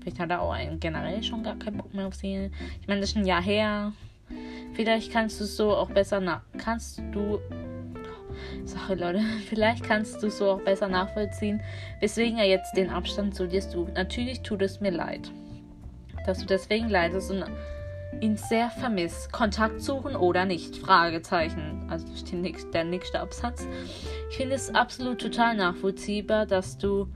Vielleicht 0.00 0.20
hat 0.20 0.30
er 0.30 0.42
auch 0.42 0.56
generell 0.80 1.22
schon 1.22 1.42
gar 1.42 1.56
keinen 1.56 1.78
Bock 1.78 1.92
mehr 1.92 2.06
auf 2.06 2.14
sie. 2.14 2.50
Ich 2.80 2.88
meine, 2.88 3.00
das 3.00 3.10
ist 3.10 3.16
ein 3.16 3.26
Jahr 3.26 3.42
her. 3.42 3.92
Vielleicht 4.74 5.12
kannst 5.12 5.40
du 5.40 5.44
so 5.44 5.74
auch 5.74 5.90
besser 5.90 6.20
nach. 6.20 6.42
Kannst 6.56 7.02
du. 7.12 7.40
Sache, 8.64 8.94
Leute. 8.94 9.20
Vielleicht 9.48 9.84
kannst 9.84 10.22
du 10.22 10.30
so 10.30 10.50
auch 10.50 10.60
besser 10.60 10.88
nachvollziehen, 10.88 11.62
weswegen 12.00 12.38
er 12.38 12.46
jetzt 12.46 12.76
den 12.76 12.90
Abstand 12.90 13.34
zu 13.34 13.46
dir 13.46 13.62
sucht. 13.62 13.94
Natürlich 13.94 14.42
tut 14.42 14.62
es 14.62 14.80
mir 14.80 14.92
leid, 14.92 15.30
dass 16.26 16.38
du 16.38 16.46
deswegen 16.46 16.88
leidest 16.88 17.30
und 17.30 17.44
ihn 18.20 18.36
sehr 18.36 18.70
vermisst. 18.70 19.32
Kontakt 19.32 19.80
suchen 19.80 20.16
oder 20.16 20.44
nicht? 20.44 20.76
Fragezeichen. 20.76 21.86
Also 21.88 22.06
der 22.72 22.84
nächste 22.84 23.20
Absatz. 23.20 23.66
Ich 24.30 24.36
finde 24.36 24.54
es 24.54 24.74
absolut 24.74 25.20
total 25.20 25.56
nachvollziehbar, 25.56 26.46
dass 26.46 26.78
du 26.78 27.08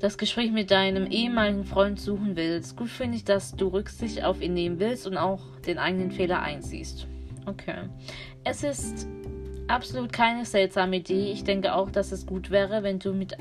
das 0.00 0.18
Gespräch 0.18 0.52
mit 0.52 0.70
deinem 0.70 1.06
ehemaligen 1.06 1.64
Freund 1.64 1.98
suchen 1.98 2.36
willst. 2.36 2.76
Gut 2.76 2.90
finde 2.90 3.16
ich, 3.16 3.24
dass 3.24 3.56
du 3.56 3.68
Rücksicht 3.68 4.22
auf 4.22 4.42
ihn 4.42 4.54
nehmen 4.54 4.78
willst 4.78 5.06
und 5.06 5.16
auch 5.16 5.40
den 5.66 5.78
eigenen 5.78 6.10
Fehler 6.10 6.42
einsiehst. 6.42 7.06
Okay. 7.46 7.88
Es 8.44 8.62
ist 8.62 9.06
absolut 9.68 10.12
keine 10.12 10.44
seltsame 10.44 10.96
Idee. 10.96 11.32
Ich 11.32 11.44
denke 11.44 11.74
auch, 11.74 11.90
dass 11.90 12.12
es 12.12 12.26
gut 12.26 12.50
wäre, 12.50 12.82
wenn 12.82 12.98
du 12.98 13.12
mit 13.12 13.36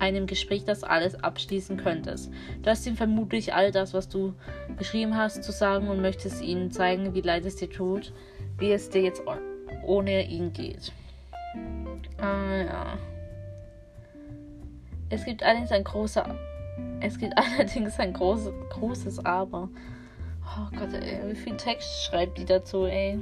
einem 0.00 0.26
Gespräch 0.26 0.64
das 0.64 0.82
alles 0.82 1.14
abschließen 1.14 1.76
könntest. 1.76 2.32
Du 2.62 2.70
hast 2.70 2.86
ihm 2.86 2.96
vermutlich 2.96 3.54
all 3.54 3.70
das, 3.70 3.94
was 3.94 4.08
du 4.08 4.34
geschrieben 4.78 5.16
hast, 5.16 5.44
zu 5.44 5.52
sagen 5.52 5.88
und 5.88 6.00
möchtest 6.00 6.42
ihm 6.42 6.70
zeigen, 6.70 7.14
wie 7.14 7.20
leid 7.20 7.44
es 7.44 7.56
dir 7.56 7.70
tut, 7.70 8.12
wie 8.58 8.72
es 8.72 8.88
dir 8.88 9.02
jetzt 9.02 9.22
ohne 9.84 10.26
ihn 10.26 10.52
geht. 10.52 10.92
Ah 12.18 12.56
ja. 12.56 12.98
Es 15.10 15.24
gibt 15.24 15.42
allerdings 15.42 15.72
ein 15.72 15.84
großer. 15.84 16.34
Es 17.00 17.18
gibt 17.18 17.34
allerdings 17.36 17.98
ein 17.98 18.12
groß, 18.12 18.50
großes 18.70 19.24
Aber. 19.24 19.68
Oh 20.42 20.76
Gott, 20.76 20.94
ey, 20.94 21.20
wie 21.30 21.36
viel 21.36 21.56
Text 21.56 22.04
schreibt 22.04 22.38
die 22.38 22.44
dazu, 22.44 22.86
ey? 22.86 23.18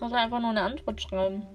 Sollte 0.00 0.16
einfach 0.16 0.40
nur 0.40 0.50
eine 0.50 0.62
Antwort 0.62 1.02
schreiben. 1.02 1.46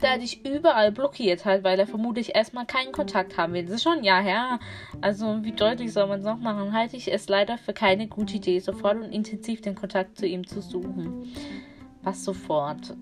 Da 0.00 0.08
er 0.08 0.18
dich 0.18 0.44
überall 0.44 0.90
blockiert 0.90 1.44
hat, 1.44 1.62
weil 1.62 1.78
er 1.78 1.86
vermutlich 1.86 2.34
erstmal 2.34 2.66
keinen 2.66 2.90
Kontakt 2.90 3.38
haben 3.38 3.52
will. 3.52 3.62
Das 3.62 3.76
ist 3.76 3.84
schon 3.84 3.98
ein 3.98 4.04
Jahr 4.04 4.20
her. 4.20 4.58
Also, 5.00 5.44
wie 5.44 5.52
deutlich 5.52 5.92
soll 5.92 6.08
man 6.08 6.18
es 6.18 6.26
noch 6.26 6.38
machen? 6.38 6.72
Halte 6.72 6.96
ich 6.96 7.12
es 7.12 7.28
leider 7.28 7.56
für 7.56 7.72
keine 7.72 8.08
gute 8.08 8.34
Idee, 8.34 8.58
sofort 8.58 8.96
und 8.96 9.12
intensiv 9.12 9.60
den 9.60 9.76
Kontakt 9.76 10.18
zu 10.18 10.26
ihm 10.26 10.44
zu 10.44 10.60
suchen. 10.60 11.32
Was 12.02 12.24
sofort? 12.24 12.96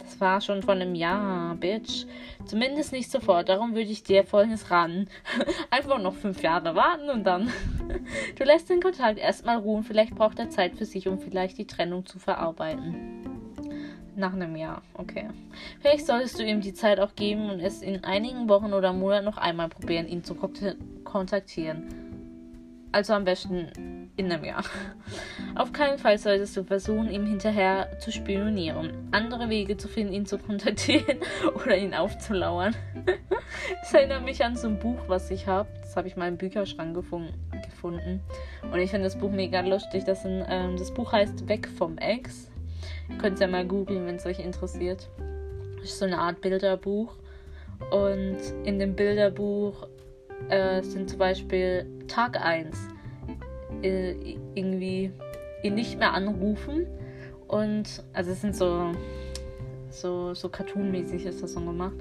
Das 0.00 0.20
war 0.20 0.40
schon 0.40 0.62
vor 0.62 0.74
einem 0.74 0.96
Jahr, 0.96 1.54
Bitch. 1.54 2.06
Zumindest 2.44 2.92
nicht 2.92 3.10
sofort. 3.10 3.48
Darum 3.48 3.76
würde 3.76 3.90
ich 3.90 4.02
dir 4.02 4.24
folgendes 4.24 4.70
raten. 4.72 5.06
Einfach 5.70 6.00
noch 6.00 6.14
fünf 6.14 6.42
Jahre 6.42 6.74
warten 6.74 7.08
und 7.08 7.22
dann. 7.22 7.52
du 8.36 8.44
lässt 8.44 8.68
den 8.68 8.82
Kontakt 8.82 9.20
erstmal 9.20 9.58
ruhen. 9.58 9.84
Vielleicht 9.84 10.16
braucht 10.16 10.40
er 10.40 10.50
Zeit 10.50 10.74
für 10.74 10.84
sich, 10.84 11.06
um 11.06 11.20
vielleicht 11.20 11.56
die 11.56 11.68
Trennung 11.68 12.04
zu 12.04 12.18
verarbeiten. 12.18 13.41
Nach 14.22 14.34
einem 14.34 14.54
Jahr, 14.54 14.82
okay. 14.94 15.30
Vielleicht 15.80 16.06
solltest 16.06 16.38
du 16.38 16.44
ihm 16.44 16.60
die 16.60 16.74
Zeit 16.74 17.00
auch 17.00 17.16
geben 17.16 17.50
und 17.50 17.58
es 17.58 17.82
in 17.82 18.04
einigen 18.04 18.48
Wochen 18.48 18.72
oder 18.72 18.92
Monaten 18.92 19.24
noch 19.24 19.36
einmal 19.36 19.68
probieren, 19.68 20.06
ihn 20.06 20.22
zu 20.22 20.36
kontaktieren. 21.02 21.88
Also 22.92 23.14
am 23.14 23.24
besten 23.24 24.12
in 24.16 24.30
einem 24.30 24.44
Jahr. 24.44 24.62
Auf 25.56 25.72
keinen 25.72 25.98
Fall 25.98 26.18
solltest 26.18 26.56
du 26.56 26.62
versuchen, 26.62 27.10
ihm 27.10 27.26
hinterher 27.26 27.98
zu 27.98 28.12
spionieren, 28.12 28.92
andere 29.10 29.48
Wege 29.48 29.76
zu 29.76 29.88
finden, 29.88 30.12
ihn 30.12 30.26
zu 30.26 30.38
kontaktieren 30.38 31.18
oder 31.56 31.76
ihn 31.76 31.92
aufzulauern. 31.92 32.76
Das 33.82 33.92
erinnert 33.92 34.24
mich 34.24 34.42
an 34.44 34.56
so 34.56 34.68
ein 34.68 34.78
Buch, 34.78 34.98
was 35.08 35.30
ich 35.30 35.46
habe. 35.46 35.68
Das 35.82 35.96
habe 35.96 36.08
ich 36.08 36.16
mal 36.16 36.28
im 36.28 36.36
Bücherschrank 36.36 36.94
gefunden. 36.94 38.20
Und 38.62 38.78
ich 38.78 38.90
finde 38.90 39.04
das 39.04 39.18
Buch 39.18 39.30
mega 39.30 39.60
lustig. 39.60 40.04
Das, 40.04 40.22
sind, 40.22 40.44
ähm, 40.48 40.76
das 40.78 40.92
Buch 40.94 41.12
heißt 41.12 41.48
Weg 41.48 41.68
vom 41.68 41.98
Ex. 41.98 42.51
Ihr 43.08 43.18
könnt 43.18 43.34
es 43.34 43.40
ja 43.40 43.46
mal 43.46 43.66
googeln, 43.66 44.06
wenn 44.06 44.16
es 44.16 44.26
euch 44.26 44.38
interessiert. 44.38 45.08
Das 45.76 45.90
ist 45.90 45.98
so 45.98 46.04
eine 46.04 46.18
Art 46.18 46.40
Bilderbuch. 46.40 47.16
Und 47.90 48.38
in 48.64 48.78
dem 48.78 48.94
Bilderbuch 48.94 49.88
äh, 50.48 50.82
sind 50.82 51.10
zum 51.10 51.18
Beispiel 51.18 51.86
Tag 52.06 52.40
1 52.40 52.76
äh, 53.82 54.36
irgendwie 54.54 55.10
ihn 55.62 55.74
nicht 55.74 55.98
mehr 55.98 56.12
anrufen. 56.12 56.86
Und 57.48 58.02
also 58.12 58.30
es 58.30 58.40
sind 58.40 58.56
so, 58.56 58.92
so, 59.90 60.34
so 60.34 60.48
cartoonmäßig 60.48 61.26
ist 61.26 61.42
das 61.42 61.52
so 61.52 61.60
gemacht. 61.60 61.96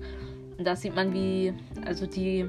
Und 0.58 0.66
da 0.66 0.76
sieht 0.76 0.96
man, 0.96 1.14
wie, 1.14 1.54
also 1.86 2.06
die 2.06 2.48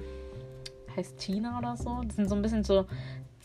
heißt 0.96 1.18
Tina 1.18 1.58
oder 1.58 1.76
so. 1.76 2.02
Das 2.04 2.16
sind 2.16 2.28
so 2.28 2.34
ein 2.34 2.42
bisschen 2.42 2.64
so, 2.64 2.86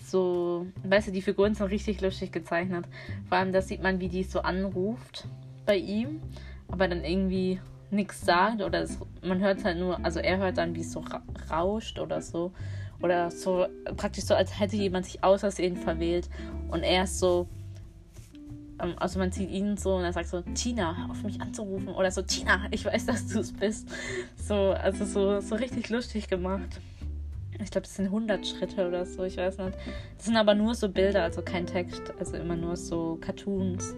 so, 0.10 0.68
weißt 0.84 1.08
du, 1.08 1.12
die 1.12 1.22
Figuren 1.22 1.54
sind 1.54 1.68
richtig 1.68 2.02
lustig 2.02 2.32
gezeichnet. 2.32 2.86
Vor 3.28 3.38
allem, 3.38 3.52
da 3.52 3.62
sieht 3.62 3.84
man, 3.84 4.00
wie 4.00 4.10
die 4.10 4.24
so 4.24 4.42
anruft 4.42 5.28
bei 5.66 5.78
ihm, 5.78 6.22
aber 6.70 6.88
dann 6.88 7.04
irgendwie 7.04 7.60
nichts 7.90 8.22
sagt 8.22 8.62
oder 8.62 8.82
es, 8.82 8.98
man 9.22 9.40
hört 9.40 9.64
halt 9.64 9.78
nur, 9.78 10.04
also 10.04 10.20
er 10.20 10.38
hört 10.38 10.58
dann, 10.58 10.76
wie 10.76 10.82
es 10.82 10.92
so 10.92 11.04
rauscht 11.50 12.00
oder 12.00 12.22
so. 12.22 12.52
Oder 13.00 13.30
so 13.30 13.68
praktisch 13.96 14.24
so, 14.24 14.34
als 14.34 14.60
hätte 14.60 14.76
jemand 14.76 15.06
sich 15.06 15.24
aus 15.24 15.42
Versehen 15.42 15.78
verwählt 15.78 16.30
und 16.70 16.82
er 16.82 17.04
ist 17.04 17.20
so, 17.20 17.48
ähm, 18.82 18.96
also 18.98 19.20
man 19.20 19.32
sieht 19.32 19.50
ihn 19.50 19.78
so 19.78 19.96
und 19.96 20.04
er 20.04 20.14
sagt 20.14 20.30
so, 20.30 20.42
Tina, 20.42 21.08
auf 21.10 21.24
mich 21.24 21.40
anzurufen. 21.42 21.90
Oder 21.90 22.12
so, 22.12 22.22
Tina, 22.22 22.62
ich 22.72 22.86
weiß, 22.86 23.06
dass 23.06 23.28
du 23.28 23.40
es 23.40 23.54
bist. 23.54 23.90
So, 24.36 24.72
also 24.72 25.06
so, 25.06 25.40
so 25.42 25.56
richtig 25.56 25.90
lustig 25.90 26.28
gemacht. 26.28 26.80
Ich 27.64 27.72
glaube, 27.72 27.88
das 27.88 27.96
sind 27.96 28.06
100 28.06 28.46
Schritte 28.46 28.88
oder 28.88 29.06
so, 29.06 29.24
ich 29.24 29.38
weiß 29.38 29.58
nicht. 29.58 29.78
Das 30.16 30.26
sind 30.26 30.38
aber 30.38 30.54
nur 30.54 30.76
so 30.76 30.90
Bilder, 30.90 31.24
also 31.24 31.42
kein 31.42 31.66
Text, 31.66 32.02
also 32.20 32.38
immer 32.38 32.56
nur 32.56 32.76
so 32.76 33.18
Cartoons. 33.20 33.96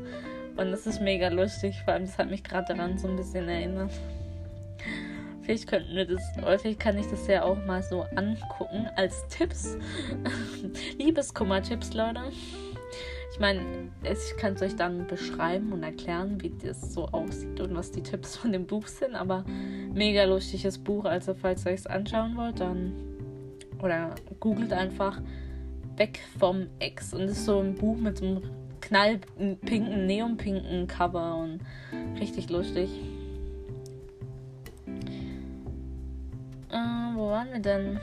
Und 0.56 0.72
das 0.72 0.88
ist 0.88 1.02
mega 1.02 1.30
lustig, 1.30 1.82
vor 1.84 1.94
allem 1.94 2.06
das 2.06 2.18
hat 2.18 2.30
mich 2.30 2.44
gerade 2.44 2.74
daran 2.74 2.98
so 2.98 3.08
ein 3.08 3.16
bisschen 3.16 3.48
erinnert. 3.48 3.92
Vielleicht 5.42 5.68
könnten 5.68 5.96
wir 5.96 6.06
das, 6.06 6.22
vielleicht 6.62 6.80
kann 6.80 6.98
ich 6.98 7.08
das 7.08 7.26
ja 7.28 7.44
auch 7.44 7.58
mal 7.66 7.82
so 7.82 8.04
angucken 8.16 8.88
als 8.96 9.28
Tipps. 9.30 9.78
Liebeskummer-Tipps, 11.00 11.94
Leute. 11.94 12.22
Ich 13.32 13.40
meine, 13.40 13.62
ich 14.04 14.38
kann 14.38 14.54
es 14.54 14.62
euch 14.62 14.76
dann 14.76 15.08
beschreiben 15.08 15.72
und 15.72 15.82
erklären, 15.82 16.42
wie 16.42 16.50
das 16.50 16.94
so 16.94 17.08
aussieht 17.08 17.60
und 17.62 17.74
was 17.74 17.92
die 17.92 18.04
Tipps 18.04 18.36
von 18.36 18.52
dem 18.52 18.68
Buch 18.68 18.88
sind. 18.88 19.16
Aber 19.16 19.46
mega 19.94 20.26
lustiges 20.26 20.78
Buch. 20.78 21.06
Also, 21.06 21.34
falls 21.34 21.66
ihr 21.66 21.72
es 21.72 21.88
anschauen 21.88 22.36
wollt, 22.36 22.60
dann. 22.60 23.09
Oder 23.82 24.16
googelt 24.40 24.74
einfach 24.74 25.22
Weg 25.98 26.20
vom 26.38 26.68
Ex. 26.80 27.14
Und 27.14 27.24
ist 27.24 27.46
so 27.46 27.60
ein 27.60 27.76
Buch 27.76 27.98
mit 27.98 28.18
so 28.18 28.26
einem 28.26 28.42
knallpinken, 28.82 30.06
neonpinken 30.06 30.88
Cover 30.88 31.38
und 31.38 31.60
richtig 32.20 32.50
lustig. 32.50 32.90
Äh, 36.72 37.16
wo 37.16 37.30
waren 37.30 37.52
wir 37.52 37.60
denn? 37.60 38.00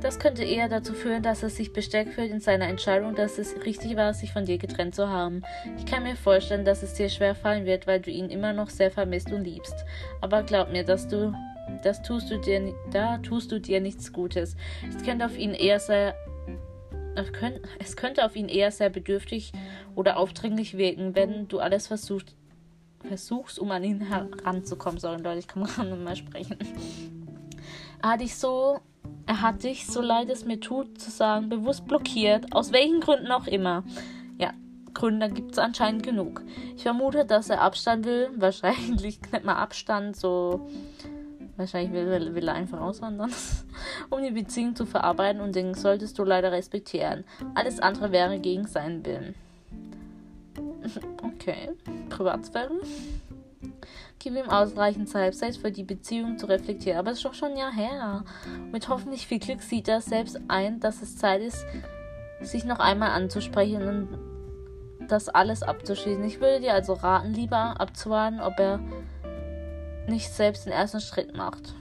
Das 0.00 0.18
könnte 0.18 0.44
eher 0.44 0.68
dazu 0.68 0.94
führen, 0.94 1.22
dass 1.22 1.42
er 1.42 1.50
sich 1.50 1.72
bestärkt 1.72 2.14
fühlt 2.14 2.30
in 2.30 2.40
seiner 2.40 2.68
Entscheidung, 2.68 3.16
dass 3.16 3.38
es 3.38 3.56
richtig 3.64 3.96
war, 3.96 4.14
sich 4.14 4.32
von 4.32 4.44
dir 4.44 4.58
getrennt 4.58 4.94
zu 4.94 5.08
haben. 5.08 5.42
Ich 5.76 5.86
kann 5.86 6.04
mir 6.04 6.14
vorstellen, 6.14 6.64
dass 6.64 6.82
es 6.82 6.94
dir 6.94 7.08
schwer 7.08 7.34
fallen 7.34 7.64
wird, 7.64 7.86
weil 7.86 8.00
du 8.00 8.10
ihn 8.10 8.30
immer 8.30 8.52
noch 8.52 8.70
sehr 8.70 8.90
vermisst 8.90 9.32
und 9.32 9.44
liebst. 9.44 9.84
Aber 10.20 10.44
glaub 10.44 10.70
mir, 10.70 10.84
dass 10.84 11.08
du 11.08 11.34
das 11.82 12.02
tust 12.02 12.30
du 12.30 12.38
dir 12.38 12.74
da 12.90 13.18
tust 13.18 13.52
du 13.52 13.60
dir 13.60 13.80
nichts 13.80 14.12
Gutes. 14.12 14.56
Es 14.88 15.02
könnte 15.02 15.26
auf 15.26 15.38
ihn 15.38 15.54
eher 15.54 15.80
sehr 15.80 16.14
es 17.78 17.96
könnte 17.96 18.24
auf 18.24 18.36
ihn 18.36 18.48
eher 18.48 18.70
sehr 18.70 18.90
bedürftig 18.90 19.52
oder 19.94 20.16
aufdringlich 20.16 20.76
wirken, 20.76 21.14
wenn 21.14 21.48
du 21.48 21.58
alles 21.58 21.86
versuchst, 21.86 22.34
versuchst 23.06 23.58
um 23.58 23.70
an 23.70 23.84
ihn 23.84 24.00
heranzukommen. 24.00 24.98
Sorry, 24.98 25.20
Leute, 25.20 25.40
ich 25.40 25.46
kann 25.46 25.64
gerade 25.76 25.94
mal 25.94 26.16
sprechen. 26.16 26.56
Er 28.02 28.10
hat 28.12 28.20
dich 28.20 28.34
so, 28.34 28.80
er 29.26 29.42
hat 29.42 29.62
dich, 29.62 29.86
so 29.86 30.00
leid 30.00 30.30
es 30.30 30.44
mir 30.44 30.58
tut, 30.58 31.00
zu 31.00 31.10
sagen, 31.10 31.48
bewusst 31.48 31.86
blockiert, 31.86 32.52
aus 32.54 32.72
welchen 32.72 33.00
Gründen 33.00 33.30
auch 33.30 33.46
immer. 33.46 33.84
Ja, 34.38 34.52
Gründe 34.94 35.28
gibt 35.28 35.52
es 35.52 35.58
anscheinend 35.58 36.02
genug. 36.02 36.42
Ich 36.76 36.82
vermute, 36.82 37.24
dass 37.24 37.50
er 37.50 37.60
Abstand 37.60 38.06
will, 38.06 38.30
wahrscheinlich 38.36 39.20
nicht 39.20 39.44
mal 39.44 39.56
Abstand, 39.56 40.16
so 40.16 40.68
Wahrscheinlich 41.56 41.92
will, 41.92 42.34
will, 42.34 42.48
er 42.48 42.54
einfach 42.54 42.80
auswandern, 42.80 43.30
um 44.10 44.22
die 44.22 44.30
Beziehung 44.30 44.74
zu 44.74 44.86
verarbeiten 44.86 45.40
und 45.42 45.54
den 45.54 45.74
solltest 45.74 46.18
du 46.18 46.24
leider 46.24 46.50
respektieren. 46.50 47.24
Alles 47.54 47.78
andere 47.78 48.10
wäre 48.10 48.38
gegen 48.38 48.66
seinen 48.66 49.04
Willen. 49.04 49.34
Okay, 51.22 51.70
Privatsphäre. 52.08 52.70
Gib 54.18 54.36
ihm 54.36 54.48
ausreichend 54.48 55.08
Zeit, 55.08 55.34
selbst 55.34 55.60
für 55.60 55.72
die 55.72 55.82
Beziehung 55.82 56.38
zu 56.38 56.46
reflektieren. 56.46 56.98
Aber 56.98 57.10
es 57.10 57.18
ist 57.18 57.24
doch 57.24 57.34
schon 57.34 57.52
ein 57.52 57.56
Jahr 57.56 57.72
her. 57.72 58.24
Mit 58.70 58.88
hoffentlich 58.88 59.26
viel 59.26 59.40
Glück 59.40 59.62
sieht 59.62 59.88
er 59.88 60.00
selbst 60.00 60.40
ein, 60.46 60.78
dass 60.78 61.02
es 61.02 61.16
Zeit 61.16 61.42
ist, 61.42 61.66
sich 62.40 62.64
noch 62.64 62.78
einmal 62.78 63.10
anzusprechen 63.10 63.82
und 63.88 65.08
das 65.08 65.28
alles 65.28 65.64
abzuschließen. 65.64 66.22
Ich 66.24 66.40
würde 66.40 66.60
dir 66.60 66.74
also 66.74 66.92
raten, 66.92 67.32
lieber 67.32 67.80
abzuwarten, 67.80 68.40
ob 68.40 68.58
er 68.60 68.78
nicht 70.08 70.30
selbst 70.30 70.66
den 70.66 70.72
ersten 70.72 71.00
Schritt 71.00 71.36
macht. 71.36 71.74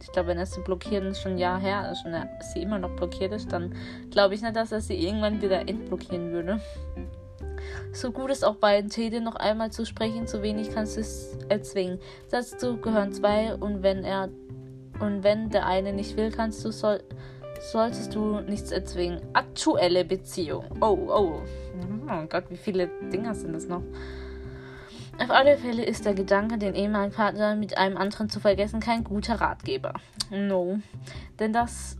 Ich 0.00 0.12
glaube, 0.12 0.28
wenn 0.28 0.38
er 0.38 0.46
sie 0.46 0.60
blockiert 0.60 1.04
es 1.04 1.20
schon 1.20 1.32
ein 1.32 1.38
Jahr 1.38 1.58
her 1.58 1.90
ist 1.90 2.04
und 2.04 2.14
sie 2.52 2.62
immer 2.62 2.78
noch 2.78 2.94
blockiert 2.96 3.32
ist, 3.32 3.50
dann 3.50 3.74
glaube 4.10 4.34
ich 4.34 4.42
nicht, 4.42 4.54
dass 4.54 4.72
er 4.72 4.80
sie 4.80 4.94
irgendwann 4.94 5.42
wieder 5.42 5.68
entblockieren 5.68 6.32
würde. 6.32 6.60
So 7.92 8.12
gut 8.12 8.30
ist 8.30 8.44
auch 8.44 8.56
bei 8.56 8.80
Tede 8.82 9.20
noch 9.20 9.36
einmal 9.36 9.72
zu 9.72 9.84
sprechen, 9.84 10.26
zu 10.26 10.42
wenig 10.42 10.72
kannst 10.72 10.96
du 10.96 11.00
es 11.00 11.36
erzwingen. 11.48 11.98
Dazu 12.30 12.76
gehören 12.76 13.12
zwei 13.12 13.54
und 13.54 13.82
wenn 13.82 14.04
er 14.04 14.28
und 15.00 15.24
wenn 15.24 15.50
der 15.50 15.66
eine 15.66 15.92
nicht 15.92 16.16
will, 16.16 16.30
kannst 16.30 16.64
du 16.64 16.70
soll, 16.70 17.02
solltest 17.60 18.14
du 18.14 18.40
nichts 18.40 18.70
erzwingen. 18.70 19.20
Aktuelle 19.34 20.04
Beziehung. 20.04 20.64
Oh, 20.80 20.98
oh. 21.08 21.42
Oh 22.08 22.26
Gott, 22.28 22.44
wie 22.48 22.56
viele 22.56 22.88
Dinger 23.12 23.34
sind 23.34 23.52
das 23.52 23.66
noch? 23.66 23.82
Auf 25.18 25.30
alle 25.30 25.56
Fälle 25.56 25.84
ist 25.84 26.04
der 26.04 26.14
Gedanke, 26.14 26.58
den 26.58 26.74
ehemaligen 26.74 27.14
Partner 27.14 27.56
mit 27.56 27.78
einem 27.78 27.96
anderen 27.96 28.28
zu 28.28 28.38
vergessen, 28.38 28.80
kein 28.80 29.02
guter 29.02 29.40
Ratgeber. 29.40 29.94
No. 30.30 30.78
Denn 31.38 31.52
das 31.52 31.96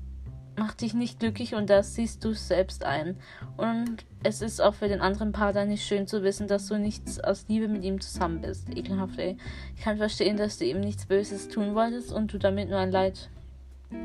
macht 0.59 0.83
dich 0.83 0.95
nicht 0.95 1.19
glücklich 1.19 1.55
und 1.55 1.71
das 1.71 1.95
siehst 1.95 2.25
du 2.25 2.35
selbst 2.35 2.85
ein. 2.85 3.17
Und 3.57 4.05
es 4.23 4.43
ist 4.43 4.61
auch 4.61 4.75
für 4.75 4.89
den 4.89 5.01
anderen 5.01 5.33
Partner 5.33 5.65
nicht 5.65 5.87
schön 5.87 6.07
zu 6.07 6.23
wissen, 6.23 6.47
dass 6.47 6.69
du 6.69 6.79
nichts 6.79 7.19
aus 7.19 7.47
Liebe 7.49 7.69
mit 7.69 7.85
ihm 7.85 8.01
zusammen 8.01 8.43
bist. 8.43 8.69
Ekelhaft, 8.77 9.19
ey. 9.19 9.37
Ich 9.77 9.83
kann 9.83 9.97
verstehen, 9.97 10.37
dass 10.37 10.59
du 10.59 10.65
ihm 10.65 10.81
nichts 10.81 11.07
Böses 11.07 11.49
tun 11.49 11.75
wolltest 11.75 12.13
und 12.13 12.33
du 12.33 12.39
damit 12.39 12.69
nur 12.69 12.79
ein 12.79 12.93
Leid 12.93 13.31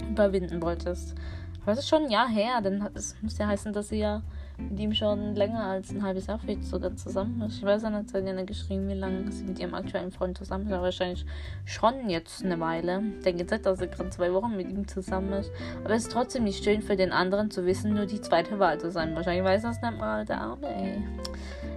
überwinden 0.10 0.62
wolltest. 0.62 1.16
Aber 1.64 1.74
es 1.74 1.80
ist 1.80 1.90
schon 1.90 2.06
ein 2.06 2.12
Jahr 2.12 2.30
her, 2.30 2.62
denn 2.62 2.88
es 2.94 3.16
muss 3.22 3.38
ja 3.38 3.48
heißen, 3.48 3.74
dass 3.74 3.90
sie 3.90 4.00
ja 4.00 4.22
mit 4.70 4.80
ihm 4.80 4.94
schon 4.94 5.36
länger 5.36 5.64
als 5.64 5.92
ein 5.92 6.04
halbes 6.04 6.28
Jahr 6.28 6.40
vielleicht 6.40 6.64
sogar 6.66 6.96
zusammen 6.96 7.42
ist. 7.42 7.58
Ich 7.58 7.64
weiß 7.64 7.84
nicht, 7.84 8.14
hat 8.14 8.24
nicht 8.24 8.48
geschrieben, 8.48 8.88
wie 8.88 8.94
lange 8.94 9.32
sie 9.32 9.44
mit 9.44 9.60
ihrem 9.60 9.74
aktuellen 9.74 10.12
Freund 10.12 10.38
zusammen 10.38 10.68
ist, 10.68 10.74
aber 10.74 10.84
wahrscheinlich 10.84 11.26
schon 11.66 12.10
jetzt 12.10 12.44
eine 12.44 12.60
Weile. 12.60 13.02
Ich 13.18 13.24
denke 13.24 13.42
jetzt 13.44 13.66
dass 13.66 13.80
sie 13.80 13.88
gerade 13.88 14.10
zwei 14.10 14.34
Wochen 14.34 14.56
mit 14.56 14.70
ihm 14.70 14.88
zusammen 14.88 15.34
ist. 15.34 15.52
Aber 15.84 15.94
es 15.94 16.04
ist 16.04 16.12
trotzdem 16.12 16.44
nicht 16.44 16.64
schön 16.64 16.82
für 16.82 16.96
den 16.96 17.12
anderen 17.12 17.52
zu 17.52 17.66
wissen, 17.66 17.94
nur 17.94 18.06
die 18.06 18.22
zweite 18.22 18.60
Wahl 18.60 18.80
zu 18.80 18.92
sein. 18.92 19.16
Wahrscheinlich 19.16 19.44
weiß 19.44 19.64
das 19.64 19.82
nicht 19.82 19.98
mal 19.98 20.26
der 20.26 20.42
Arme, 20.42 20.68
ey. 20.68 21.04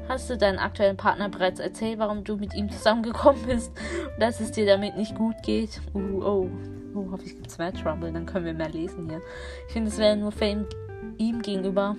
Hast 0.08 0.28
du 0.28 0.36
deinen 0.36 0.58
aktuellen 0.58 0.96
Partner 0.96 1.30
bereits 1.30 1.60
erzählt, 1.60 1.98
warum 1.98 2.24
du 2.24 2.36
mit 2.36 2.54
ihm 2.54 2.70
zusammengekommen 2.70 3.42
bist 3.46 3.72
und 4.14 4.22
dass 4.22 4.40
es 4.40 4.52
dir 4.52 4.66
damit 4.66 4.96
nicht 4.96 5.14
gut 5.14 5.36
geht? 5.42 5.80
Uh, 5.94 6.22
oh. 6.22 6.50
Oh, 6.96 7.10
hoffe 7.10 7.24
ich 7.24 7.34
gibt 7.34 7.58
mehr 7.58 7.72
Trouble, 7.72 8.12
dann 8.12 8.24
können 8.24 8.44
wir 8.44 8.54
mehr 8.54 8.68
lesen 8.68 9.08
hier. 9.08 9.20
Ich 9.66 9.72
finde, 9.72 9.90
es 9.90 9.98
wäre 9.98 10.16
nur 10.16 10.32
ihn, 10.40 10.64
ihm 11.18 11.42
gegenüber 11.42 11.96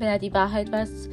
wenn 0.00 0.08
er 0.08 0.18
die 0.18 0.34
Wahrheit 0.34 0.72
weiß 0.72 1.10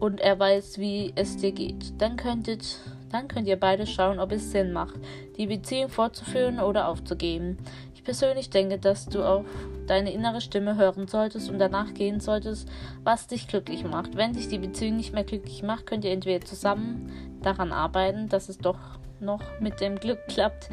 und 0.00 0.20
er 0.20 0.38
weiß, 0.38 0.78
wie 0.78 1.12
es 1.14 1.36
dir 1.38 1.52
geht. 1.52 2.00
Dann 2.00 2.16
könntet, 2.16 2.78
dann 3.10 3.28
könnt 3.28 3.48
ihr 3.48 3.58
beide 3.58 3.86
schauen, 3.86 4.18
ob 4.18 4.32
es 4.32 4.50
Sinn 4.50 4.72
macht, 4.72 4.96
die 5.38 5.46
Beziehung 5.46 5.88
fortzuführen 5.88 6.60
oder 6.60 6.88
aufzugeben. 6.88 7.56
Ich 7.94 8.04
persönlich 8.04 8.50
denke, 8.50 8.78
dass 8.78 9.06
du 9.06 9.22
auf 9.22 9.46
deine 9.86 10.12
innere 10.12 10.40
Stimme 10.40 10.76
hören 10.76 11.06
solltest 11.06 11.48
und 11.48 11.58
danach 11.58 11.94
gehen 11.94 12.20
solltest, 12.20 12.68
was 13.04 13.28
dich 13.28 13.46
glücklich 13.46 13.84
macht. 13.84 14.16
Wenn 14.16 14.32
dich 14.32 14.48
die 14.48 14.58
Beziehung 14.58 14.96
nicht 14.96 15.14
mehr 15.14 15.24
glücklich 15.24 15.62
macht, 15.62 15.86
könnt 15.86 16.04
ihr 16.04 16.12
entweder 16.12 16.44
zusammen 16.44 17.10
daran 17.42 17.72
arbeiten, 17.72 18.28
dass 18.28 18.48
es 18.48 18.58
doch 18.58 18.78
noch 19.20 19.42
mit 19.60 19.80
dem 19.80 19.98
Glück 19.98 20.26
klappt 20.28 20.68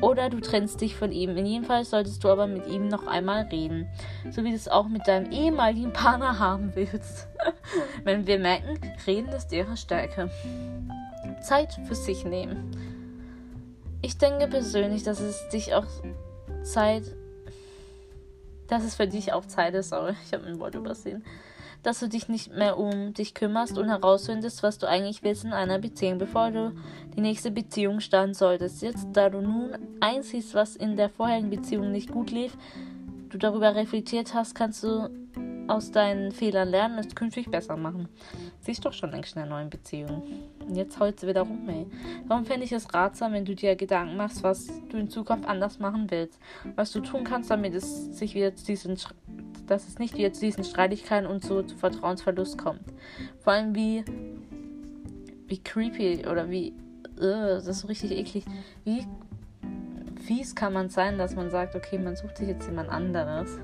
Oder 0.00 0.30
du 0.30 0.40
trennst 0.40 0.80
dich 0.80 0.96
von 0.96 1.12
ihm. 1.12 1.36
In 1.36 1.46
jedem 1.46 1.64
Fall 1.64 1.84
solltest 1.84 2.24
du 2.24 2.28
aber 2.28 2.46
mit 2.46 2.66
ihm 2.66 2.88
noch 2.88 3.06
einmal 3.06 3.42
reden. 3.42 3.88
So 4.30 4.44
wie 4.44 4.50
du 4.50 4.56
es 4.56 4.68
auch 4.68 4.88
mit 4.88 5.06
deinem 5.06 5.30
ehemaligen 5.30 5.92
Partner 5.92 6.38
haben 6.38 6.72
willst. 6.74 7.28
Wenn 8.04 8.26
wir 8.26 8.38
merken, 8.38 8.78
reden 9.06 9.28
ist 9.28 9.52
ihre 9.52 9.76
Stärke. 9.76 10.30
Zeit 11.42 11.78
für 11.86 11.94
sich 11.94 12.24
nehmen. 12.24 12.70
Ich 14.02 14.16
denke 14.16 14.46
persönlich, 14.46 15.02
dass 15.02 15.20
es 15.20 15.48
dich 15.50 15.74
auch 15.74 15.86
Zeit, 16.62 17.04
dass 18.66 18.84
es 18.84 18.94
für 18.94 19.06
dich 19.06 19.32
auch 19.32 19.44
Zeit 19.44 19.74
ist, 19.74 19.90
sorry, 19.90 20.14
ich 20.24 20.32
habe 20.32 20.46
ein 20.46 20.58
Wort 20.58 20.74
übersehen, 20.74 21.24
dass 21.82 22.00
du 22.00 22.08
dich 22.08 22.28
nicht 22.28 22.52
mehr 22.52 22.78
um 22.78 23.14
dich 23.14 23.34
kümmerst 23.34 23.78
und 23.78 23.88
herausfindest, 23.88 24.62
was 24.62 24.78
du 24.78 24.88
eigentlich 24.88 25.22
willst 25.22 25.44
in 25.44 25.52
einer 25.52 25.78
Beziehung, 25.78 26.18
bevor 26.18 26.50
du 26.50 26.72
die 27.16 27.20
nächste 27.20 27.50
Beziehung 27.50 28.00
starten 28.00 28.34
solltest. 28.34 28.82
Jetzt, 28.82 29.08
da 29.12 29.30
du 29.30 29.40
nun 29.40 29.70
einsiehst, 30.00 30.54
was 30.54 30.76
in 30.76 30.96
der 30.96 31.08
vorherigen 31.08 31.50
Beziehung 31.50 31.90
nicht 31.90 32.10
gut 32.12 32.30
lief, 32.30 32.56
du 33.30 33.38
darüber 33.38 33.74
reflektiert 33.74 34.34
hast, 34.34 34.54
kannst 34.54 34.82
du 34.82 35.08
aus 35.70 35.92
deinen 35.92 36.32
Fehlern 36.32 36.68
lernen 36.68 36.98
und 36.98 37.06
es 37.06 37.14
künftig 37.14 37.50
besser 37.50 37.76
machen. 37.76 38.08
Siehst 38.60 38.84
doch 38.84 38.92
schon 38.92 39.12
längst 39.12 39.36
in 39.36 39.42
einer 39.42 39.50
neuen 39.50 39.70
Beziehung. 39.70 40.22
Und 40.66 40.74
jetzt 40.74 40.98
heult 40.98 41.20
sie 41.20 41.28
wieder 41.28 41.42
rum, 41.42 41.68
ey. 41.68 41.86
Warum 42.26 42.44
fände 42.44 42.64
ich 42.64 42.72
es 42.72 42.92
ratsam, 42.92 43.32
wenn 43.32 43.44
du 43.44 43.54
dir 43.54 43.76
Gedanken 43.76 44.16
machst, 44.16 44.42
was 44.42 44.66
du 44.88 44.96
in 44.98 45.08
Zukunft 45.08 45.48
anders 45.48 45.78
machen 45.78 46.10
willst? 46.10 46.38
Was 46.74 46.90
du 46.90 47.00
tun 47.00 47.22
kannst, 47.22 47.50
damit 47.50 47.74
es 47.74 48.16
sich 48.18 48.34
wieder 48.34 48.54
zu 48.56 48.66
diesen, 48.66 48.98
dass 49.68 49.86
es 49.86 49.98
nicht 49.98 50.16
wieder 50.16 50.32
zu 50.32 50.40
diesen 50.40 50.64
Streitigkeiten 50.64 51.26
und 51.26 51.44
so 51.44 51.62
zu 51.62 51.76
Vertrauensverlust 51.76 52.58
kommt. 52.58 52.82
Vor 53.38 53.52
allem 53.52 53.74
wie, 53.74 54.04
wie 55.46 55.58
creepy 55.62 56.26
oder 56.26 56.50
wie, 56.50 56.72
uh, 57.16 57.54
das 57.54 57.68
ist 57.68 57.80
so 57.80 57.86
richtig 57.86 58.10
eklig. 58.10 58.44
Wie 58.84 59.06
fies 60.26 60.56
kann 60.56 60.72
man 60.72 60.90
sein, 60.90 61.16
dass 61.16 61.36
man 61.36 61.50
sagt, 61.50 61.76
okay, 61.76 61.96
man 61.96 62.16
sucht 62.16 62.38
sich 62.38 62.48
jetzt 62.48 62.66
jemand 62.66 62.90
anderes 62.90 63.58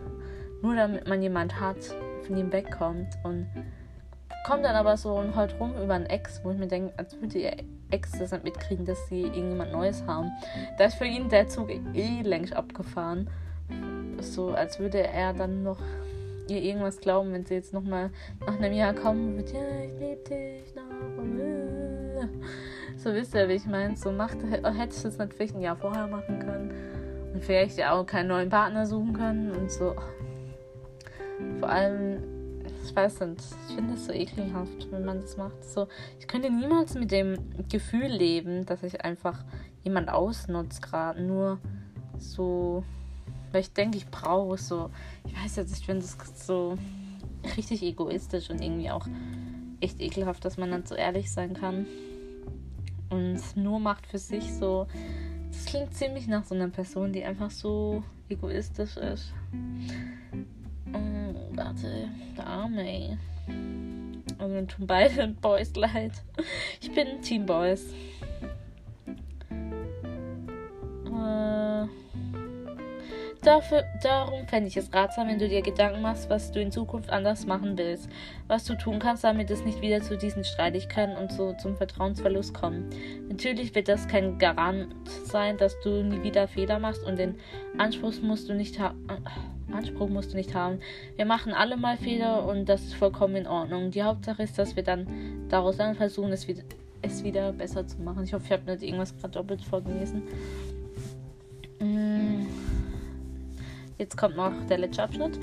nur 0.66 0.74
damit 0.74 1.06
man 1.06 1.22
jemand 1.22 1.60
hat, 1.60 1.78
von 2.26 2.36
ihm 2.36 2.52
wegkommt. 2.52 3.16
Und 3.22 3.46
kommt 4.44 4.64
dann 4.64 4.74
aber 4.74 4.96
so 4.96 5.14
und 5.14 5.36
heult 5.36 5.58
rum 5.60 5.74
über 5.80 5.94
einen 5.94 6.06
Ex, 6.06 6.40
wo 6.42 6.50
ich 6.50 6.58
mir 6.58 6.66
denke, 6.66 6.92
als 6.96 7.20
würde 7.20 7.38
ihr 7.38 7.56
Ex 7.90 8.12
das 8.18 8.32
nicht 8.32 8.42
mitkriegen, 8.42 8.84
dass 8.84 9.08
sie 9.08 9.22
irgendjemand 9.22 9.70
Neues 9.72 10.04
haben. 10.06 10.32
Da 10.76 10.86
ist 10.86 10.96
für 10.96 11.04
ihn 11.04 11.28
der 11.28 11.46
Zug 11.48 11.70
eh 11.70 12.22
längst 12.22 12.52
abgefahren. 12.52 13.30
So, 14.20 14.50
als 14.50 14.80
würde 14.80 15.06
er 15.06 15.32
dann 15.32 15.62
noch 15.62 15.78
ihr 16.48 16.62
irgendwas 16.62 16.98
glauben, 16.98 17.32
wenn 17.32 17.44
sie 17.44 17.54
jetzt 17.54 17.72
nochmal 17.72 18.10
nach 18.44 18.58
einem 18.58 18.72
Jahr 18.72 18.92
kommen 18.92 19.36
wird, 19.36 19.52
ja, 19.52 19.60
ich 19.84 19.92
liebe 20.00 20.22
dich 20.28 20.74
noch. 20.74 20.82
So 22.96 23.12
wisst 23.14 23.34
ihr, 23.34 23.48
wie 23.48 23.52
ich 23.54 23.66
meine. 23.66 23.96
So 23.96 24.10
macht, 24.10 24.38
hätte 24.42 24.96
ich 24.96 25.02
das 25.02 25.16
vielleicht 25.16 25.54
ein 25.54 25.60
Jahr 25.60 25.76
vorher 25.76 26.08
machen 26.08 26.40
können. 26.40 26.72
Und 27.34 27.44
vielleicht 27.44 27.78
ja 27.78 27.92
auch 27.92 28.04
keinen 28.04 28.28
neuen 28.28 28.48
Partner 28.48 28.84
suchen 28.86 29.12
können 29.12 29.52
und 29.52 29.70
so. 29.70 29.94
Vor 31.60 31.68
allem, 31.68 32.22
ich 32.84 32.94
weiß 32.94 33.20
nicht, 33.20 33.42
ich 33.68 33.74
finde 33.74 33.94
es 33.94 34.06
so 34.06 34.12
ekelhaft, 34.12 34.90
wenn 34.90 35.04
man 35.04 35.20
das 35.20 35.36
macht. 35.36 35.64
So, 35.64 35.88
ich 36.18 36.26
könnte 36.26 36.50
niemals 36.50 36.94
mit 36.94 37.10
dem 37.10 37.36
Gefühl 37.68 38.06
leben, 38.06 38.64
dass 38.66 38.82
ich 38.82 39.04
einfach 39.04 39.44
jemand 39.84 40.08
ausnutze, 40.08 40.80
gerade 40.80 41.22
nur 41.22 41.58
so, 42.18 42.84
weil 43.52 43.60
ich 43.60 43.72
denke, 43.72 43.98
ich 43.98 44.06
brauche 44.06 44.56
so. 44.56 44.90
Ich 45.26 45.34
weiß 45.36 45.56
jetzt, 45.56 45.78
ich 45.78 45.86
finde 45.86 46.04
es 46.04 46.16
so 46.46 46.76
richtig 47.56 47.82
egoistisch 47.82 48.50
und 48.50 48.62
irgendwie 48.62 48.90
auch 48.90 49.06
echt 49.80 50.00
ekelhaft, 50.00 50.44
dass 50.44 50.56
man 50.56 50.70
dann 50.70 50.86
so 50.86 50.94
ehrlich 50.94 51.30
sein 51.30 51.54
kann 51.54 51.86
und 53.10 53.40
nur 53.56 53.78
macht 53.78 54.06
für 54.06 54.18
sich 54.18 54.52
so. 54.54 54.86
Das 55.50 55.64
klingt 55.66 55.94
ziemlich 55.94 56.26
nach 56.26 56.44
so 56.44 56.54
einer 56.54 56.68
Person, 56.68 57.12
die 57.12 57.24
einfach 57.24 57.50
so 57.50 58.02
egoistisch 58.28 58.96
ist. 58.96 59.32
Warte, 61.54 62.08
der 62.36 62.46
Arme, 62.46 62.82
ey. 62.82 63.18
Also 64.38 64.66
tun 64.66 64.86
beide 64.86 65.28
Boys 65.40 65.74
leid. 65.76 66.12
Ich 66.80 66.92
bin 66.92 67.20
Team 67.22 67.46
Boys. 67.46 67.92
Äh, 71.06 71.86
dafür, 73.46 73.84
darum 74.02 74.46
fände 74.46 74.68
ich 74.68 74.76
es 74.76 74.92
ratsam, 74.92 75.28
wenn 75.28 75.38
du 75.38 75.48
dir 75.48 75.62
Gedanken 75.62 76.02
machst, 76.02 76.28
was 76.28 76.50
du 76.50 76.60
in 76.60 76.72
Zukunft 76.72 77.10
anders 77.10 77.46
machen 77.46 77.78
willst. 77.78 78.08
Was 78.48 78.64
du 78.64 78.74
tun 78.74 78.98
kannst, 78.98 79.24
damit 79.24 79.50
es 79.50 79.64
nicht 79.64 79.80
wieder 79.80 80.02
zu 80.02 80.16
diesen 80.16 80.44
Streitigkeiten 80.44 81.16
und 81.16 81.32
so 81.32 81.52
zum 81.54 81.76
Vertrauensverlust 81.76 82.54
kommt. 82.54 82.94
Natürlich 83.28 83.74
wird 83.74 83.88
das 83.88 84.08
kein 84.08 84.38
Garant 84.38 84.88
sein, 85.24 85.56
dass 85.56 85.78
du 85.80 86.02
nie 86.02 86.22
wieder 86.22 86.48
Fehler 86.48 86.78
machst 86.78 87.04
und 87.04 87.18
den 87.18 87.36
Anspruch 87.78 88.12
musst 88.22 88.48
du 88.48 88.54
nicht 88.54 88.78
haben 88.78 89.06
Anspruch 89.72 90.08
musst 90.08 90.32
du 90.32 90.36
nicht 90.36 90.54
haben. 90.54 90.78
Wir 91.16 91.24
machen 91.24 91.52
alle 91.52 91.76
mal 91.76 91.96
Fehler 91.96 92.46
und 92.46 92.68
das 92.68 92.82
ist 92.84 92.94
vollkommen 92.94 93.36
in 93.36 93.46
Ordnung. 93.46 93.90
Die 93.90 94.02
Hauptsache 94.02 94.42
ist, 94.42 94.58
dass 94.58 94.76
wir 94.76 94.82
dann 94.82 95.06
daraus 95.48 95.76
dann 95.76 95.94
versuchen, 95.96 96.32
es 96.32 96.46
wieder, 96.46 96.62
es 97.02 97.24
wieder 97.24 97.52
besser 97.52 97.86
zu 97.86 98.00
machen. 98.00 98.24
Ich 98.24 98.32
hoffe, 98.32 98.44
ich 98.46 98.52
habe 98.52 98.70
nicht 98.70 98.82
irgendwas 98.82 99.16
gerade 99.16 99.32
doppelt 99.32 99.62
vorgelesen. 99.62 100.22
Mm. 101.80 102.46
Jetzt 103.98 104.16
kommt 104.16 104.36
noch 104.36 104.52
der 104.68 104.78
letzte 104.78 105.02
Abschnitt. 105.02 105.38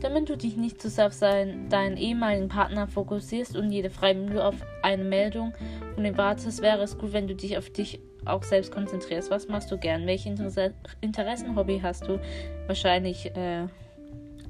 Damit 0.00 0.28
du 0.28 0.36
dich 0.36 0.56
nicht 0.56 0.80
zu 0.80 0.88
sehr 0.88 1.08
auf 1.08 1.18
deinen 1.18 1.96
ehemaligen 1.96 2.48
Partner 2.48 2.86
fokussierst 2.86 3.56
und 3.56 3.72
jede 3.72 3.90
freie 3.90 4.14
Minute 4.14 4.44
auf 4.44 4.54
eine 4.82 5.02
Meldung 5.02 5.52
von 5.94 6.04
ihm 6.04 6.16
wartest, 6.16 6.62
wäre 6.62 6.82
es 6.82 6.96
gut, 6.96 7.12
wenn 7.12 7.26
du 7.26 7.34
dich 7.34 7.58
auf 7.58 7.70
dich 7.70 8.00
auch 8.24 8.44
selbst 8.44 8.70
konzentrierst. 8.70 9.30
Was 9.30 9.48
machst 9.48 9.72
du 9.72 9.78
gern? 9.78 10.06
Welche 10.06 10.28
Interesse 10.28 10.72
Interessen, 11.00 11.56
Hobby 11.56 11.80
hast 11.82 12.06
du? 12.06 12.20
Wahrscheinlich 12.66 13.26
äh, 13.34 13.66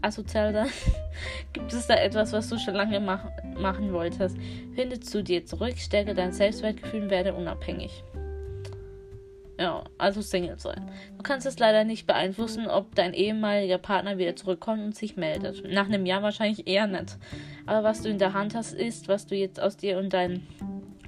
asozial 0.03 0.53
dann. 0.53 0.69
Gibt 1.55 1.73
es 1.73 1.87
da 1.87 1.95
etwas, 1.95 2.33
was 2.33 2.49
du 2.49 2.59
schon 2.59 2.75
lange 2.75 3.01
mach 3.01 3.25
machen 3.59 3.93
wolltest? 3.93 4.37
Finde 4.75 5.01
zu 5.01 5.23
dir 5.23 5.47
zurück, 5.47 5.79
stärke 5.79 6.15
dein 6.15 6.33
Selbstwertgefühl 6.33 7.05
und 7.05 7.11
werde 7.11 7.33
unabhängig. 7.33 8.05
Ja, 9.59 9.85
also 9.99 10.23
Single 10.23 10.59
sein. 10.59 10.89
Du 11.17 11.23
kannst 11.25 11.45
es 11.45 11.59
leider 11.59 11.83
nicht 11.83 12.07
beeinflussen, 12.07 12.69
ob 12.69 12.95
dein 12.95 13.13
ehemaliger 13.13 13.79
Partner 13.79 14.17
wieder 14.17 14.37
zurückkommt 14.37 14.83
und 14.83 14.95
sich 14.95 15.17
meldet. 15.17 15.69
Nach 15.69 15.87
einem 15.87 16.07
Jahr 16.07 16.23
wahrscheinlich 16.23 16.69
eher 16.69 16.87
nicht. 16.87 17.19
Aber 17.67 17.83
was 17.83 18.03
du 18.03 18.09
in 18.09 18.19
der 18.19 18.35
Hand 18.35 18.55
hast, 18.55 18.73
ist, 18.73 19.09
was 19.09 19.27
du 19.27 19.35
jetzt 19.35 19.61
aus 19.61 19.77
dir 19.77 19.99
und 19.99 20.13
deinem 20.13 20.47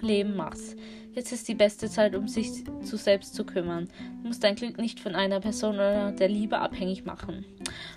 Leben 0.00 0.34
machst. 0.34 0.76
Jetzt 1.12 1.32
ist 1.32 1.48
die 1.48 1.54
beste 1.54 1.88
Zeit, 1.88 2.14
um 2.14 2.28
sich 2.28 2.64
zu 2.82 2.96
selbst 2.96 3.34
zu 3.34 3.44
kümmern. 3.44 3.88
Du 4.22 4.28
musst 4.28 4.44
dein 4.44 4.54
Glück 4.54 4.78
nicht 4.78 5.00
von 5.00 5.14
einer 5.14 5.40
Person 5.40 5.74
oder 5.74 6.12
der 6.12 6.28
Liebe 6.28 6.58
abhängig 6.58 7.04
machen. 7.04 7.44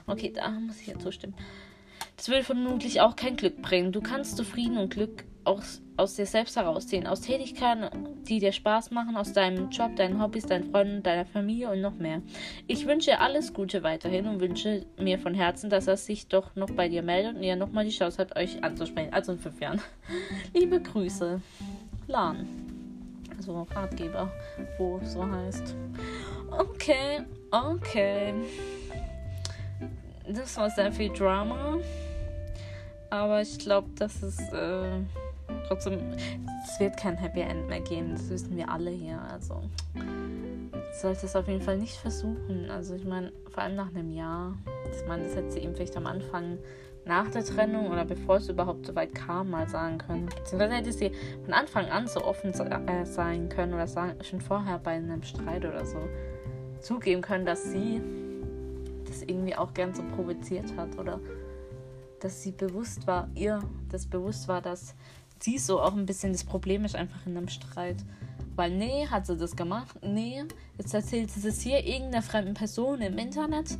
Okay, 0.08 0.32
da 0.36 0.50
muss 0.50 0.82
ich 0.82 0.88
ja 0.88 0.98
zustimmen. 0.98 1.36
Das 2.18 2.28
würde 2.30 2.44
vermutlich 2.44 3.02
auch 3.02 3.16
kein 3.16 3.36
Glück 3.36 3.62
bringen. 3.62 3.92
Du 3.92 4.02
kannst 4.02 4.38
Zufrieden 4.38 4.78
und 4.78 4.94
Glück 4.94 5.26
aus, 5.44 5.82
aus 5.98 6.16
dir 6.16 6.26
selbst 6.26 6.56
herausziehen. 6.56 7.08
Aus 7.08 7.22
Tätigkeiten, 7.22 7.90
die 8.28 8.40
dir 8.40 8.52
Spaß 8.52 8.92
machen, 8.92 9.16
aus 9.16 9.34
deinem 9.34 9.70
Job, 9.70 9.96
deinen 9.96 10.22
Hobbys, 10.22 10.46
deinen 10.46 10.72
Freunden, 10.72 11.04
deiner 11.04 11.26
Familie 11.26 11.72
und 11.72 11.82
noch 11.82 11.96
mehr. 11.96 12.22
Ich 12.68 12.86
wünsche 12.88 13.20
alles 13.20 13.54
Gute 13.54 13.84
weiterhin 13.84 14.28
und 14.28 14.40
wünsche 14.40 14.86
mir 14.98 15.20
von 15.20 15.34
Herzen, 15.34 15.70
dass 15.70 15.88
er 15.88 15.98
sich 15.98 16.28
doch 16.28 16.56
noch 16.56 16.72
bei 16.72 16.90
dir 16.90 17.04
meldet 17.04 17.36
und 17.36 17.44
ihr 17.44 17.56
nochmal 17.56 17.86
die 17.86 17.92
Chance 17.92 18.18
habt, 18.20 18.36
euch 18.36 18.64
anzusprechen. 18.64 19.14
Also 19.14 19.34
in 19.34 19.40
fünf 19.40 19.60
Jahren. 19.62 19.82
Liebe 20.54 20.82
Grüße. 20.82 21.42
Lan 22.08 22.48
so 23.40 23.68
Ratgeber, 23.76 24.32
wo 24.78 25.00
es 25.04 25.14
so 25.14 25.30
heißt. 25.30 25.76
Okay, 26.52 27.22
okay. 27.52 28.34
Das 30.28 30.56
war 30.58 30.70
sehr 30.70 30.92
viel 30.92 31.12
Drama. 31.12 31.78
Aber 33.10 33.42
ich 33.42 33.60
glaube, 33.60 33.90
dass 33.96 34.24
es 34.24 34.40
äh, 34.54 35.02
trotzdem. 35.68 36.00
Es 36.64 36.80
wird 36.80 36.98
kein 36.98 37.16
Happy 37.18 37.42
End 37.42 37.68
mehr 37.68 37.82
geben. 37.82 38.12
Das 38.12 38.30
wissen 38.30 38.56
wir 38.56 38.70
alle 38.70 38.92
hier. 38.92 39.20
Also. 39.32 39.62
Sollte 41.02 41.26
es 41.26 41.36
auf 41.36 41.48
jeden 41.48 41.62
Fall 41.62 41.78
nicht 41.78 41.96
versuchen. 41.96 42.70
Also, 42.70 42.96
ich 42.96 43.06
meine, 43.06 43.32
vor 43.50 43.64
allem 43.64 43.76
nach 43.76 43.90
einem 43.90 44.12
Jahr. 44.12 44.58
Ich 44.92 45.08
meine, 45.08 45.24
das 45.24 45.36
hätte 45.36 45.52
sie 45.52 45.60
ihm 45.60 45.74
vielleicht 45.76 45.98
am 45.98 46.06
Anfang 46.06 46.58
nach 47.06 47.30
der 47.30 47.44
Trennung 47.44 47.92
oder 47.92 48.06
bevor 48.06 48.38
es 48.38 48.48
überhaupt 48.48 48.86
so 48.86 48.96
weit 48.96 49.14
kam, 49.14 49.50
mal 49.50 49.68
sagen 49.68 49.98
können. 49.98 50.28
Beziehungsweise 50.28 50.74
hätte 50.74 50.92
sie 50.92 51.12
von 51.44 51.54
Anfang 51.54 51.88
an 51.88 52.08
so 52.08 52.24
offen 52.24 52.54
äh, 52.54 53.06
sein 53.06 53.50
können 53.50 53.74
oder 53.74 53.88
sagen, 53.88 54.24
schon 54.24 54.40
vorher 54.40 54.80
bei 54.80 54.92
einem 54.92 55.24
Streit 55.24 55.66
oder 55.66 55.86
so 55.86 55.98
zugeben 56.80 57.22
können, 57.22 57.46
dass 57.46 57.64
sie 57.64 58.02
das 59.06 59.22
irgendwie 59.24 59.56
auch 59.56 59.74
gern 59.74 59.94
so 59.94 60.04
provoziert 60.16 60.76
hat 60.78 60.98
oder 60.98 61.20
dass 62.20 62.42
sie 62.42 62.52
bewusst 62.52 63.06
war, 63.06 63.30
ihr 63.36 63.62
das 63.90 64.08
bewusst 64.08 64.48
war, 64.48 64.62
dass 64.62 64.96
sie 65.44 65.58
so 65.58 65.82
auch 65.82 65.94
ein 65.94 66.06
bisschen 66.06 66.32
das 66.32 66.44
Problem 66.44 66.86
ist 66.86 66.96
einfach 66.96 67.26
in 67.26 67.38
einem 67.38 67.50
Streit. 67.50 67.98
Weil 68.56 68.72
nee, 68.72 69.08
hat 69.08 69.26
sie 69.26 69.36
das 69.36 69.56
gemacht? 69.56 69.98
Nee, 70.04 70.44
jetzt 70.78 70.94
erzählt 70.94 71.32
sie 71.32 71.48
es 71.48 71.62
hier 71.62 71.86
irgendeiner 71.86 72.22
fremden 72.22 72.54
Person 72.54 73.02
im 73.02 73.18
Internet 73.18 73.78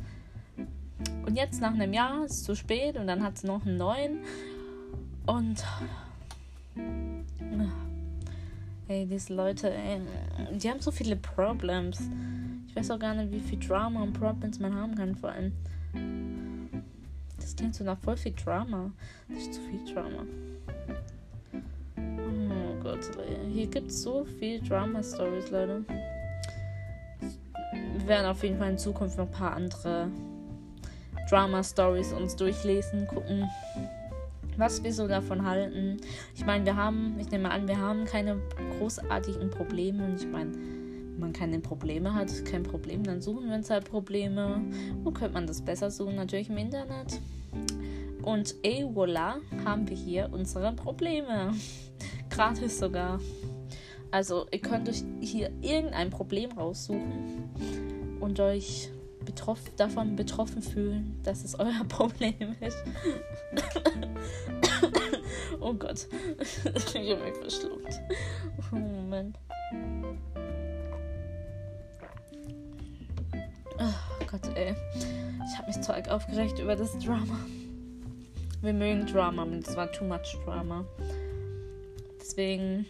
und 1.26 1.36
jetzt 1.36 1.60
nach 1.60 1.72
einem 1.72 1.92
Jahr 1.92 2.24
ist 2.24 2.32
es 2.32 2.42
zu 2.44 2.54
spät 2.54 2.96
und 2.96 3.06
dann 3.06 3.22
hat 3.22 3.38
sie 3.38 3.46
noch 3.46 3.64
einen 3.64 3.76
neuen. 3.76 4.18
Und 5.26 5.64
Ey, 8.86 9.06
diese 9.06 9.34
Leute, 9.34 9.72
ey, 9.72 10.00
die 10.52 10.68
haben 10.68 10.80
so 10.80 10.90
viele 10.90 11.16
Problems. 11.16 12.02
Ich 12.68 12.76
weiß 12.76 12.90
auch 12.90 12.98
gar 12.98 13.14
nicht, 13.14 13.32
wie 13.32 13.40
viel 13.40 13.58
Drama 13.58 14.02
und 14.02 14.12
Problems 14.12 14.58
man 14.58 14.74
haben 14.74 14.94
kann, 14.94 15.14
vor 15.14 15.30
allem. 15.30 15.52
Das 17.40 17.56
klingt 17.56 17.74
so 17.74 17.82
nach 17.82 17.98
voll 17.98 18.18
viel 18.18 18.34
Drama. 18.34 18.90
Das 19.28 19.38
ist 19.38 19.54
zu 19.54 19.60
viel 19.62 19.80
Drama. 19.94 20.24
Gott, 22.84 22.98
hier 23.50 23.66
gibt 23.66 23.90
es 23.90 24.02
so 24.02 24.26
viel 24.38 24.60
Drama-Stories, 24.60 25.50
Leute. 25.50 25.82
Wir 27.96 28.06
werden 28.06 28.26
auf 28.26 28.42
jeden 28.42 28.58
Fall 28.58 28.72
in 28.72 28.78
Zukunft 28.78 29.16
noch 29.16 29.24
ein 29.24 29.30
paar 29.30 29.54
andere 29.54 30.10
Drama-Stories 31.30 32.12
uns 32.12 32.36
durchlesen, 32.36 33.06
gucken, 33.06 33.48
was 34.58 34.84
wir 34.84 34.92
so 34.92 35.08
davon 35.08 35.46
halten. 35.46 35.96
Ich 36.34 36.44
meine, 36.44 36.66
wir 36.66 36.76
haben, 36.76 37.18
ich 37.18 37.30
nehme 37.30 37.50
an, 37.50 37.66
wir 37.66 37.78
haben 37.78 38.04
keine 38.04 38.36
großartigen 38.78 39.48
Probleme 39.48 40.04
und 40.04 40.16
ich 40.20 40.28
meine, 40.28 40.52
wenn 40.52 41.20
man 41.20 41.32
keine 41.32 41.60
Probleme 41.60 42.12
hat, 42.12 42.44
kein 42.44 42.64
Problem, 42.64 43.02
dann 43.02 43.22
suchen 43.22 43.48
wir 43.48 43.54
uns 43.54 43.70
halt 43.70 43.88
Probleme. 43.88 44.60
Wo 45.02 45.10
könnte 45.10 45.32
man 45.32 45.46
das 45.46 45.62
besser 45.62 45.90
suchen? 45.90 46.16
Natürlich 46.16 46.50
im 46.50 46.58
Internet. 46.58 47.18
Und 48.20 48.54
ey, 48.62 48.84
voilà, 48.84 49.36
haben 49.64 49.88
wir 49.88 49.96
hier 49.96 50.28
unsere 50.30 50.74
Probleme. 50.74 51.54
Gratis 52.30 52.78
sogar. 52.78 53.20
Also, 54.10 54.46
ihr 54.50 54.60
könnt 54.60 54.88
euch 54.88 55.02
hier 55.20 55.50
irgendein 55.60 56.10
Problem 56.10 56.52
raussuchen 56.52 57.50
und 58.20 58.38
euch 58.40 58.90
betroff 59.24 59.58
davon 59.76 60.16
betroffen 60.16 60.62
fühlen, 60.62 61.18
dass 61.22 61.44
es 61.44 61.58
euer 61.58 61.84
Problem 61.88 62.54
ist. 62.60 62.78
oh 65.60 65.72
Gott, 65.74 66.06
ich 66.40 67.10
habe 67.10 67.24
mich 67.24 67.34
verschluckt. 67.40 68.00
Oh, 68.72 68.76
Moment. 68.76 69.38
Oh 73.78 74.24
Gott, 74.30 74.56
ey. 74.56 74.74
Ich 75.46 75.58
habe 75.58 75.66
mich 75.66 75.88
arg 75.88 76.08
aufgeregt 76.08 76.58
über 76.58 76.76
das 76.76 76.96
Drama. 76.98 77.38
Wir 78.62 78.72
mögen 78.72 79.06
Drama, 79.06 79.42
und 79.42 79.66
es 79.66 79.76
war 79.76 79.90
too 79.92 80.04
much 80.04 80.38
Drama. 80.44 80.84
Deswegen 82.36 82.84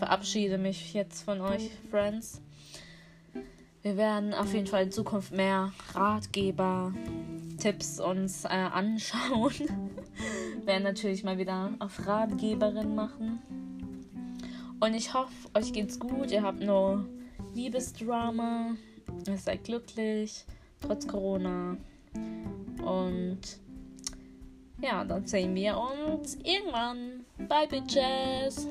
verabschiede 0.00 0.58
mich 0.58 0.92
jetzt 0.92 1.22
von 1.22 1.40
euch, 1.40 1.70
Friends. 1.92 2.40
Wir 3.82 3.96
werden 3.96 4.34
auf 4.34 4.52
jeden 4.52 4.66
Fall 4.66 4.82
in 4.82 4.90
Zukunft 4.90 5.30
mehr 5.30 5.72
Ratgeber, 5.94 6.92
Tipps 7.56 8.00
uns 8.00 8.44
äh, 8.46 8.48
anschauen. 8.48 9.52
werden 10.64 10.82
natürlich 10.82 11.22
mal 11.22 11.38
wieder 11.38 11.70
auf 11.78 12.04
Ratgeberin 12.04 12.96
machen. 12.96 13.38
Und 14.80 14.92
ich 14.94 15.14
hoffe, 15.14 15.32
euch 15.54 15.72
geht's 15.72 16.00
gut. 16.00 16.32
Ihr 16.32 16.42
habt 16.42 16.58
nur 16.58 17.08
Liebesdrama. 17.54 18.74
Ihr 19.28 19.38
seid 19.38 19.62
glücklich, 19.62 20.44
trotz 20.80 21.06
Corona. 21.06 21.76
Und 22.84 23.38
ja, 24.80 25.04
dann 25.04 25.26
sehen 25.26 25.54
wir 25.54 25.76
uns 25.76 26.36
irgendwann. 26.36 27.24
Bye, 27.48 27.66
Bitches! 27.68 28.66